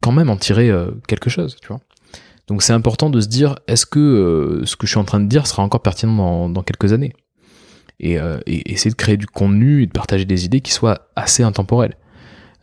quand 0.03 0.13
même 0.13 0.29
en 0.29 0.37
tirer 0.37 0.71
quelque 1.09 1.31
chose, 1.31 1.57
tu 1.63 1.69
vois. 1.69 1.81
Donc 2.47 2.63
c'est 2.63 2.73
important 2.73 3.11
de 3.11 3.21
se 3.21 3.29
dire, 3.29 3.57
est-ce 3.67 3.87
que 3.87 3.99
euh, 3.99 4.67
ce 4.67 4.77
que 4.77 4.87
je 4.87 4.93
suis 4.93 5.01
en 5.01 5.05
train 5.05 5.21
de 5.21 5.27
dire 5.27 5.47
sera 5.47 5.63
encore 5.63 5.83
pertinent 5.83 6.49
dans, 6.49 6.63
quelques 6.63 6.93
années? 6.93 7.15
Euh, 8.03 8.41
et, 8.47 8.73
essayer 8.73 8.91
de 8.91 8.97
créer 8.97 9.17
du 9.17 9.27
contenu 9.27 9.83
et 9.83 9.87
de 9.87 9.93
partager 9.93 10.25
des 10.25 10.45
idées 10.45 10.61
qui 10.61 10.73
soient 10.73 11.09
assez 11.17 11.43
intemporelles. 11.43 11.97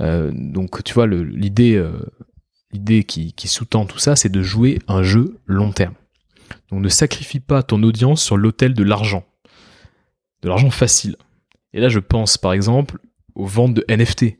Euh, 0.02 0.32
donc 0.34 0.84
tu 0.84 0.94
vois, 0.94 1.08
l'idée 1.08 1.84
l'idée 2.72 3.04
qui, 3.04 3.34
qui 3.34 3.48
sous-tend 3.48 3.86
tout 3.86 4.00
ça, 4.00 4.16
c'est 4.16 4.30
de 4.30 4.42
jouer 4.42 4.80
un 4.88 5.04
jeu 5.04 5.38
long 5.46 5.72
terme. 5.72 5.94
Donc 6.70 6.82
ne 6.82 6.90
sacrifie 6.90 7.40
pas 7.40 7.64
ton 7.64 7.84
audience 7.84 8.24
sur 8.24 8.38
l'autel 8.38 8.74
de 8.74 8.84
l'argent. 8.84 9.26
De 10.42 10.50
l'argent 10.50 10.70
facile. 10.70 11.16
Et 11.74 11.80
là 11.80 11.90
je 11.90 12.00
pense 12.00 12.38
par 12.38 12.54
exemple 12.54 12.98
aux 13.36 13.46
ventes 13.46 13.74
de 13.74 13.86
NFT 13.90 14.38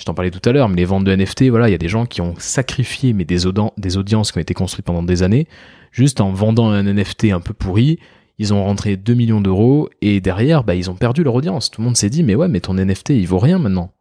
je 0.00 0.06
t'en 0.06 0.14
parlais 0.14 0.30
tout 0.30 0.48
à 0.48 0.52
l'heure, 0.52 0.68
mais 0.70 0.76
les 0.76 0.86
ventes 0.86 1.04
de 1.04 1.14
NFT, 1.14 1.50
voilà, 1.50 1.68
il 1.68 1.72
y 1.72 1.74
a 1.74 1.78
des 1.78 1.88
gens 1.88 2.06
qui 2.06 2.22
ont 2.22 2.34
sacrifié 2.38 3.12
mais 3.12 3.26
des, 3.26 3.40
des 3.76 3.96
audiences 3.98 4.32
qui 4.32 4.38
ont 4.38 4.40
été 4.40 4.54
construites 4.54 4.86
pendant 4.86 5.02
des 5.02 5.22
années, 5.22 5.46
juste 5.92 6.22
en 6.22 6.32
vendant 6.32 6.70
un 6.70 6.82
NFT 6.82 7.26
un 7.26 7.40
peu 7.40 7.52
pourri, 7.52 7.98
ils 8.38 8.54
ont 8.54 8.64
rentré 8.64 8.96
2 8.96 9.12
millions 9.12 9.42
d'euros 9.42 9.90
et 10.00 10.22
derrière, 10.22 10.64
bah, 10.64 10.74
ils 10.74 10.90
ont 10.90 10.94
perdu 10.94 11.22
leur 11.22 11.34
audience. 11.34 11.70
Tout 11.70 11.82
le 11.82 11.84
monde 11.84 11.98
s'est 11.98 12.08
dit, 12.08 12.22
mais 12.22 12.34
ouais, 12.34 12.48
mais 12.48 12.60
ton 12.60 12.72
NFT, 12.72 13.10
il 13.10 13.26
vaut 13.26 13.38
rien 13.38 13.58
maintenant. 13.58 13.92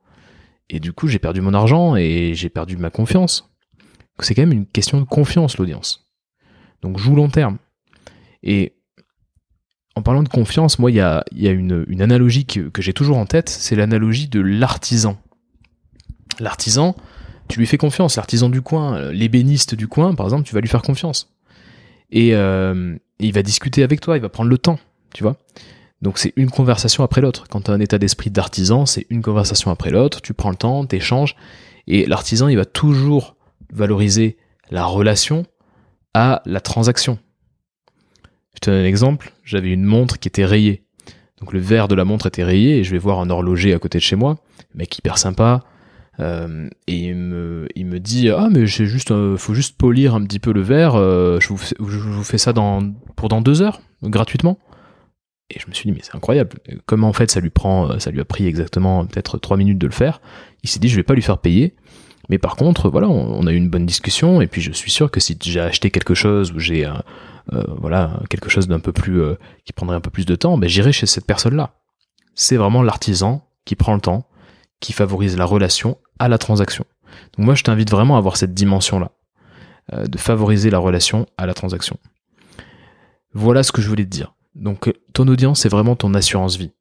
Et 0.69 0.79
du 0.79 0.93
coup, 0.93 1.07
j'ai 1.07 1.19
perdu 1.19 1.41
mon 1.41 1.53
argent 1.53 1.95
et 1.95 2.33
j'ai 2.35 2.49
perdu 2.49 2.77
ma 2.77 2.89
confiance. 2.89 3.49
C'est 4.19 4.35
quand 4.35 4.41
même 4.41 4.51
une 4.51 4.65
question 4.65 4.99
de 4.99 5.05
confiance, 5.05 5.57
l'audience. 5.57 6.09
Donc, 6.81 6.97
joue 6.97 7.15
long 7.15 7.29
terme. 7.29 7.57
Et 8.43 8.73
en 9.95 10.01
parlant 10.01 10.23
de 10.23 10.29
confiance, 10.29 10.77
moi, 10.77 10.91
il 10.91 10.95
y 10.95 11.01
a, 11.01 11.23
une, 11.31 12.01
analogie 12.01 12.45
que 12.45 12.81
j'ai 12.81 12.93
toujours 12.93 13.17
en 13.17 13.25
tête, 13.25 13.49
c'est 13.49 13.75
l'analogie 13.75 14.27
de 14.27 14.39
l'artisan. 14.39 15.17
L'artisan, 16.39 16.95
tu 17.49 17.59
lui 17.59 17.65
fais 17.65 17.77
confiance. 17.77 18.15
L'artisan 18.15 18.49
du 18.49 18.61
coin, 18.61 18.95
euh, 18.95 19.11
l'ébéniste 19.11 19.75
du 19.75 19.87
coin, 19.87 20.15
par 20.15 20.25
exemple, 20.27 20.43
tu 20.43 20.53
vas 20.53 20.61
lui 20.61 20.69
faire 20.69 20.83
confiance. 20.83 21.33
Euh, 22.15 22.95
et, 23.19 23.27
il 23.27 23.33
va 23.33 23.43
discuter 23.43 23.83
avec 23.83 23.99
toi, 23.99 24.15
il 24.17 24.21
va 24.21 24.29
prendre 24.29 24.49
le 24.49 24.57
temps, 24.57 24.79
tu 25.13 25.23
vois. 25.23 25.35
Donc 26.01 26.17
c'est 26.17 26.33
une 26.35 26.49
conversation 26.49 27.03
après 27.03 27.21
l'autre. 27.21 27.45
Quand 27.49 27.61
tu 27.61 27.71
as 27.71 27.73
un 27.73 27.79
état 27.79 27.97
d'esprit 27.97 28.29
d'artisan, 28.29 28.85
c'est 28.85 29.05
une 29.09 29.21
conversation 29.21 29.71
après 29.71 29.91
l'autre, 29.91 30.21
tu 30.21 30.33
prends 30.33 30.49
le 30.49 30.55
temps, 30.55 30.85
t'échanges, 30.85 31.35
et 31.87 32.05
l'artisan, 32.05 32.47
il 32.47 32.55
va 32.55 32.65
toujours 32.65 33.35
valoriser 33.73 34.37
la 34.71 34.85
relation 34.85 35.45
à 36.13 36.41
la 36.45 36.61
transaction. 36.61 37.19
Je 38.53 38.59
te 38.59 38.69
donne 38.69 38.81
un 38.81 38.85
exemple, 38.85 39.33
j'avais 39.43 39.71
une 39.71 39.83
montre 39.83 40.19
qui 40.19 40.27
était 40.27 40.45
rayée. 40.45 40.83
Donc 41.39 41.53
le 41.53 41.59
verre 41.59 41.87
de 41.87 41.95
la 41.95 42.05
montre 42.05 42.27
était 42.27 42.43
rayé, 42.43 42.77
et 42.77 42.83
je 42.83 42.91
vais 42.91 42.97
voir 42.97 43.19
un 43.19 43.29
horloger 43.29 43.73
à 43.73 43.79
côté 43.79 43.97
de 43.97 44.03
chez 44.03 44.15
moi, 44.15 44.37
mec 44.73 44.97
hyper 44.97 45.17
sympa, 45.17 45.63
euh, 46.19 46.67
et 46.87 46.95
il 46.95 47.15
me, 47.15 47.67
il 47.75 47.85
me 47.85 47.99
dit 47.99 48.29
ah 48.29 48.49
mais 48.51 48.67
j'ai 48.67 48.85
juste 48.87 49.11
euh, 49.11 49.37
faut 49.37 49.53
juste 49.53 49.77
polir 49.77 50.15
un 50.15 50.23
petit 50.25 50.39
peu 50.39 50.51
le 50.51 50.59
verre 50.59 50.95
euh, 50.95 51.39
je, 51.39 51.47
vous 51.47 52.23
fais, 52.23 52.37
ça 52.37 52.51
pour 53.15 53.29
dans 53.29 53.39
deux 53.39 53.61
heures 53.61 53.79
gratuitement 54.03 54.59
et 55.49 55.59
je 55.59 55.67
me 55.67 55.73
suis 55.73 55.89
dit 55.89 55.95
mais 55.95 56.01
c'est 56.03 56.15
incroyable 56.15 56.57
comment 56.85 57.09
en 57.09 57.13
fait 57.13 57.31
ça 57.31 57.39
lui 57.39 57.49
prend 57.49 57.99
ça 57.99 58.11
lui 58.11 58.19
a 58.19 58.25
pris 58.25 58.45
exactement 58.45 59.05
peut-être 59.05 59.37
trois 59.37 59.57
minutes 59.57 59.77
de 59.77 59.87
le 59.87 59.93
faire 59.93 60.21
il 60.63 60.69
s'est 60.69 60.79
dit 60.79 60.89
je 60.89 60.95
vais 60.95 61.03
pas 61.03 61.15
lui 61.15 61.21
faire 61.21 61.39
payer 61.39 61.75
mais 62.29 62.37
par 62.37 62.55
contre 62.55 62.89
voilà 62.89 63.09
on, 63.09 63.47
a 63.47 63.51
eu 63.51 63.55
une 63.55 63.69
bonne 63.69 63.85
discussion 63.85 64.41
et 64.41 64.47
puis 64.47 64.61
je 64.61 64.71
suis 64.71 64.91
sûr 64.91 65.09
que 65.09 65.19
si 65.19 65.37
j'ai 65.41 65.59
acheté 65.59 65.89
quelque 65.89 66.13
chose 66.13 66.51
ou 66.51 66.59
j'ai 66.59 66.87
voilà 67.51 68.19
quelque 68.29 68.49
chose 68.49 68.67
d'un 68.67 68.79
peu 68.79 68.91
plus 68.91 69.21
qui 69.65 69.73
prendrait 69.73 69.95
un 69.95 70.01
peu 70.01 70.11
plus 70.11 70.25
de 70.25 70.35
temps 70.35 70.57
ben 70.57 70.69
j'irai 70.69 70.91
chez 70.91 71.07
cette 71.07 71.25
personne 71.25 71.55
là 71.55 71.71
c'est 72.35 72.57
vraiment 72.57 72.83
l'artisan 72.83 73.47
qui 73.65 73.75
prend 73.75 73.95
le 73.95 74.01
temps 74.01 74.29
qui 74.79 74.93
favorise 74.93 75.37
la 75.37 75.45
relation 75.45 75.97
à 76.19 76.27
la 76.27 76.37
transaction. 76.37 76.85
Donc 77.37 77.45
moi, 77.45 77.55
je 77.55 77.63
t'invite 77.63 77.91
vraiment 77.91 78.15
à 78.15 78.17
avoir 78.17 78.37
cette 78.37 78.53
dimension-là, 78.53 79.11
euh, 79.93 80.05
de 80.05 80.17
favoriser 80.17 80.69
la 80.69 80.79
relation 80.79 81.25
à 81.37 81.45
la 81.45 81.53
transaction. 81.53 81.97
Voilà 83.33 83.63
ce 83.63 83.71
que 83.71 83.81
je 83.81 83.89
voulais 83.89 84.05
te 84.05 84.09
dire. 84.09 84.33
Donc 84.59 84.93
ton 85.13 85.27
audience, 85.27 85.61
c'est 85.61 85.69
vraiment 85.69 85.95
ton 85.95 86.13
assurance 86.13 86.57
vie. 86.57 86.71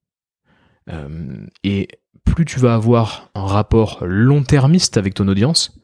Euh, 0.91 1.47
et 1.65 1.89
plus 2.25 2.45
tu 2.45 2.59
vas 2.59 2.75
avoir 2.75 3.31
un 3.35 3.47
rapport 3.47 3.99
long-termiste 4.05 4.97
avec 4.97 5.15
ton 5.15 5.29
audience, 5.29 5.79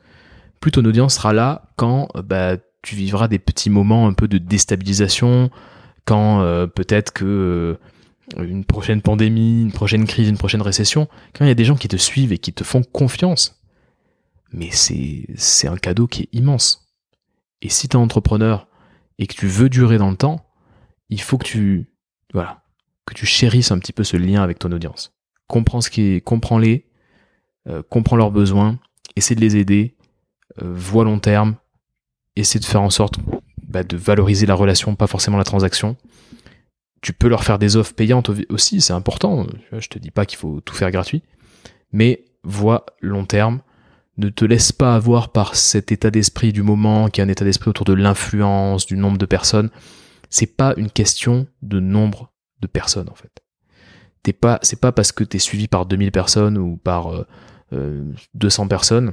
plus 0.60 0.72
ton 0.72 0.84
audience 0.84 1.14
sera 1.14 1.32
là 1.32 1.70
quand 1.76 2.08
bah, 2.24 2.56
tu 2.82 2.96
vivras 2.96 3.28
des 3.28 3.38
petits 3.38 3.70
moments 3.70 4.06
un 4.06 4.12
peu 4.12 4.28
de 4.28 4.38
déstabilisation, 4.38 5.50
quand 6.04 6.42
euh, 6.42 6.66
peut-être 6.66 7.12
que 7.12 7.78
une 8.38 8.64
prochaine 8.64 9.02
pandémie, 9.02 9.62
une 9.62 9.72
prochaine 9.72 10.06
crise, 10.06 10.28
une 10.28 10.38
prochaine 10.38 10.62
récession, 10.62 11.08
quand 11.34 11.44
il 11.44 11.48
y 11.48 11.50
a 11.50 11.54
des 11.54 11.64
gens 11.64 11.76
qui 11.76 11.88
te 11.88 11.96
suivent 11.96 12.32
et 12.32 12.38
qui 12.38 12.52
te 12.52 12.64
font 12.64 12.82
confiance, 12.82 13.60
mais 14.52 14.70
c'est 14.70 15.68
un 15.68 15.76
cadeau 15.76 16.06
qui 16.06 16.22
est 16.22 16.28
immense. 16.32 16.86
Et 17.60 17.68
si 17.68 17.88
tu 17.88 17.96
es 17.96 18.00
entrepreneur 18.00 18.66
et 19.18 19.26
que 19.26 19.34
tu 19.34 19.46
veux 19.46 19.68
durer 19.68 19.98
dans 19.98 20.10
le 20.10 20.16
temps, 20.16 20.43
il 21.08 21.20
faut 21.20 21.38
que 21.38 21.44
tu, 21.44 21.90
voilà, 22.32 22.62
que 23.06 23.14
tu 23.14 23.26
chérisses 23.26 23.70
un 23.70 23.78
petit 23.78 23.92
peu 23.92 24.04
ce 24.04 24.16
lien 24.16 24.42
avec 24.42 24.58
ton 24.58 24.72
audience. 24.72 25.12
Comprends 25.46 25.80
ce 25.80 25.90
qui 25.90 26.02
est, 26.14 26.20
comprends-les, 26.20 26.86
euh, 27.68 27.82
comprends 27.88 28.16
leurs 28.16 28.30
besoins, 28.30 28.78
essaie 29.16 29.34
de 29.34 29.40
les 29.40 29.56
aider, 29.56 29.96
euh, 30.62 30.72
vois 30.74 31.04
long 31.04 31.18
terme, 31.18 31.56
essaie 32.36 32.58
de 32.58 32.64
faire 32.64 32.82
en 32.82 32.90
sorte 32.90 33.16
bah, 33.62 33.82
de 33.82 33.96
valoriser 33.96 34.46
la 34.46 34.54
relation, 34.54 34.94
pas 34.94 35.06
forcément 35.06 35.38
la 35.38 35.44
transaction 35.44 35.96
tu 37.04 37.12
peux 37.12 37.28
leur 37.28 37.44
faire 37.44 37.58
des 37.58 37.76
offres 37.76 37.92
payantes 37.92 38.30
aussi, 38.48 38.80
c'est 38.80 38.94
important. 38.94 39.46
Je 39.72 39.88
te 39.88 39.98
dis 39.98 40.10
pas 40.10 40.24
qu'il 40.24 40.38
faut 40.38 40.62
tout 40.62 40.74
faire 40.74 40.90
gratuit, 40.90 41.22
mais 41.92 42.24
vois 42.42 42.86
long 43.02 43.26
terme, 43.26 43.60
Ne 44.16 44.30
te 44.30 44.44
laisse 44.44 44.72
pas 44.72 44.94
avoir 44.94 45.30
par 45.30 45.54
cet 45.54 45.92
état 45.92 46.10
d'esprit 46.10 46.52
du 46.52 46.62
moment, 46.62 47.08
qui 47.08 47.20
est 47.20 47.24
un 47.24 47.28
état 47.28 47.44
d'esprit 47.44 47.68
autour 47.68 47.84
de 47.84 47.92
l'influence, 47.92 48.86
du 48.86 48.96
nombre 48.96 49.18
de 49.18 49.26
personnes. 49.26 49.70
C'est 50.34 50.56
pas 50.56 50.74
une 50.76 50.90
question 50.90 51.46
de 51.62 51.78
nombre 51.78 52.32
de 52.58 52.66
personnes 52.66 53.08
en 53.08 53.14
fait. 53.14 53.44
T'es 54.24 54.32
pas, 54.32 54.58
c'est 54.62 54.80
pas 54.80 54.90
parce 54.90 55.12
que 55.12 55.22
tu 55.22 55.36
es 55.36 55.38
suivi 55.38 55.68
par 55.68 55.86
2000 55.86 56.10
personnes 56.10 56.58
ou 56.58 56.76
par 56.76 57.24
200 57.70 58.66
personnes 58.66 59.12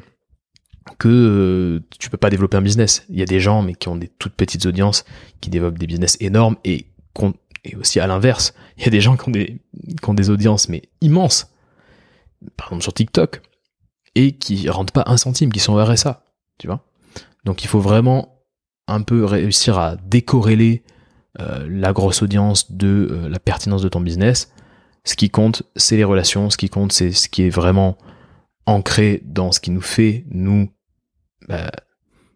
que 0.97 1.07
euh, 1.07 1.85
tu 1.99 2.09
peux 2.09 2.17
pas 2.17 2.31
développer 2.31 2.57
un 2.57 2.63
business. 2.63 3.05
Il 3.07 3.19
y 3.19 3.21
a 3.21 3.27
des 3.27 3.39
gens 3.39 3.61
mais 3.61 3.75
qui 3.75 3.87
ont 3.87 3.95
des 3.95 4.07
toutes 4.07 4.33
petites 4.33 4.65
audiences 4.65 5.05
qui 5.41 5.51
développent 5.51 5.77
des 5.77 5.85
business 5.85 6.17
énormes 6.21 6.55
et, 6.65 6.87
et 7.65 7.75
aussi 7.75 7.99
à 7.99 8.07
l'inverse, 8.07 8.55
il 8.77 8.85
y 8.85 8.87
a 8.87 8.89
des 8.89 8.99
gens 8.99 9.15
qui 9.15 9.29
ont 9.29 9.31
des, 9.31 9.61
qui 10.01 10.09
ont 10.09 10.15
des 10.15 10.31
audiences 10.31 10.69
mais 10.69 10.89
immenses, 11.01 11.51
par 12.57 12.69
exemple 12.69 12.81
sur 12.81 12.95
TikTok, 12.95 13.43
et 14.15 14.31
qui 14.31 14.67
rentrent 14.71 14.91
pas 14.91 15.03
un 15.05 15.17
centime, 15.17 15.53
qui 15.53 15.59
sont 15.59 15.75
RSA, 15.75 16.23
tu 16.57 16.65
vois. 16.65 16.83
Donc 17.45 17.63
il 17.63 17.67
faut 17.67 17.79
vraiment 17.79 18.43
un 18.87 19.03
peu 19.03 19.23
réussir 19.23 19.77
à 19.77 19.97
décorréler 19.97 20.81
euh, 21.39 21.65
la 21.69 21.93
grosse 21.93 22.21
audience 22.21 22.71
de 22.71 23.07
euh, 23.09 23.29
la 23.29 23.39
pertinence 23.39 23.81
de 23.81 23.89
ton 23.89 24.01
business. 24.01 24.51
Ce 25.05 25.15
qui 25.15 25.29
compte, 25.29 25.63
c'est 25.75 25.95
les 25.95 26.03
relations, 26.03 26.49
ce 26.49 26.57
qui 26.57 26.69
compte, 26.69 26.91
c'est 26.91 27.11
ce 27.11 27.29
qui 27.29 27.43
est 27.43 27.49
vraiment 27.49 27.97
ancré 28.65 29.21
dans 29.25 29.51
ce 29.51 29.59
qui 29.59 29.71
nous 29.71 29.81
fait, 29.81 30.25
nous, 30.29 30.69
bah, 31.47 31.71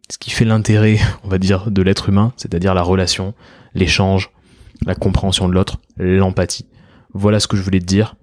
ce 0.10 0.18
qui 0.18 0.32
fait 0.32 0.46
l'intérêt, 0.46 0.98
on 1.24 1.28
va 1.28 1.38
dire, 1.40 1.72
de 1.72 1.82
l'être 1.82 2.10
humain, 2.10 2.34
c'est-à-dire 2.38 2.74
la 2.74 2.84
relation, 2.84 3.34
l'échange, 3.74 4.32
la 4.86 4.96
compréhension 4.96 5.50
de 5.50 5.54
l'autre, 5.54 5.78
l'empathie. 5.98 6.68
Voilà 7.14 7.40
ce 7.40 7.48
que 7.48 7.58
je 7.58 7.62
voulais 7.62 7.80
te 7.80 7.86
dire. 7.86 8.16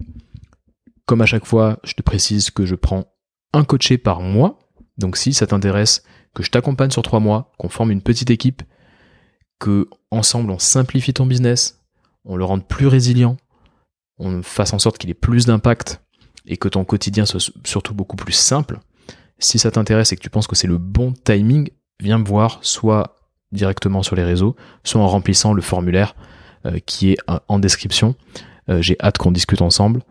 Comme 1.05 1.21
à 1.21 1.25
chaque 1.25 1.45
fois, 1.45 1.79
je 1.83 1.93
te 1.93 2.01
précise 2.01 2.49
que 2.49 2.65
je 2.65 2.75
prends 2.75 3.05
un 3.53 3.63
coaché 3.63 3.97
par 3.97 4.21
mois. 4.21 4.59
Donc 4.97 5.17
si 5.17 5.33
ça 5.33 5.47
t'intéresse, 5.47 6.03
que 6.33 6.43
je 6.43 6.49
t'accompagne 6.49 6.91
sur 6.91 7.03
trois 7.03 7.19
mois, 7.19 7.51
qu'on 7.57 7.69
forme 7.69 7.91
une 7.91 8.01
petite 8.01 8.31
équipe, 8.31 8.63
que 9.59 9.87
ensemble 10.11 10.51
on 10.51 10.59
simplifie 10.59 11.13
ton 11.13 11.25
business, 11.25 11.79
on 12.25 12.35
le 12.35 12.45
rende 12.45 12.67
plus 12.67 12.87
résilient, 12.87 13.37
on 14.19 14.43
fasse 14.43 14.73
en 14.73 14.79
sorte 14.79 14.97
qu'il 14.97 15.09
ait 15.09 15.15
plus 15.15 15.45
d'impact 15.45 16.01
et 16.45 16.57
que 16.57 16.67
ton 16.67 16.83
quotidien 16.85 17.25
soit 17.25 17.51
surtout 17.63 17.93
beaucoup 17.93 18.15
plus 18.15 18.33
simple, 18.33 18.79
si 19.39 19.59
ça 19.59 19.71
t'intéresse 19.71 20.11
et 20.11 20.15
que 20.15 20.21
tu 20.21 20.29
penses 20.29 20.47
que 20.47 20.55
c'est 20.55 20.67
le 20.67 20.77
bon 20.77 21.13
timing, 21.13 21.69
viens 21.99 22.17
me 22.17 22.25
voir 22.25 22.59
soit 22.61 23.15
directement 23.51 24.03
sur 24.03 24.15
les 24.15 24.23
réseaux, 24.23 24.55
soit 24.83 25.01
en 25.01 25.07
remplissant 25.07 25.53
le 25.53 25.61
formulaire 25.61 26.15
euh, 26.65 26.79
qui 26.85 27.11
est 27.11 27.17
euh, 27.29 27.39
en 27.47 27.59
description. 27.59 28.15
Euh, 28.69 28.81
j'ai 28.81 28.97
hâte 29.01 29.17
qu'on 29.17 29.31
discute 29.31 29.61
ensemble. 29.61 30.01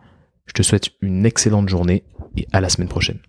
Je 0.45 0.53
te 0.53 0.63
souhaite 0.63 0.91
une 1.01 1.25
excellente 1.25 1.69
journée 1.69 2.03
et 2.37 2.47
à 2.51 2.61
la 2.61 2.69
semaine 2.69 2.89
prochaine. 2.89 3.19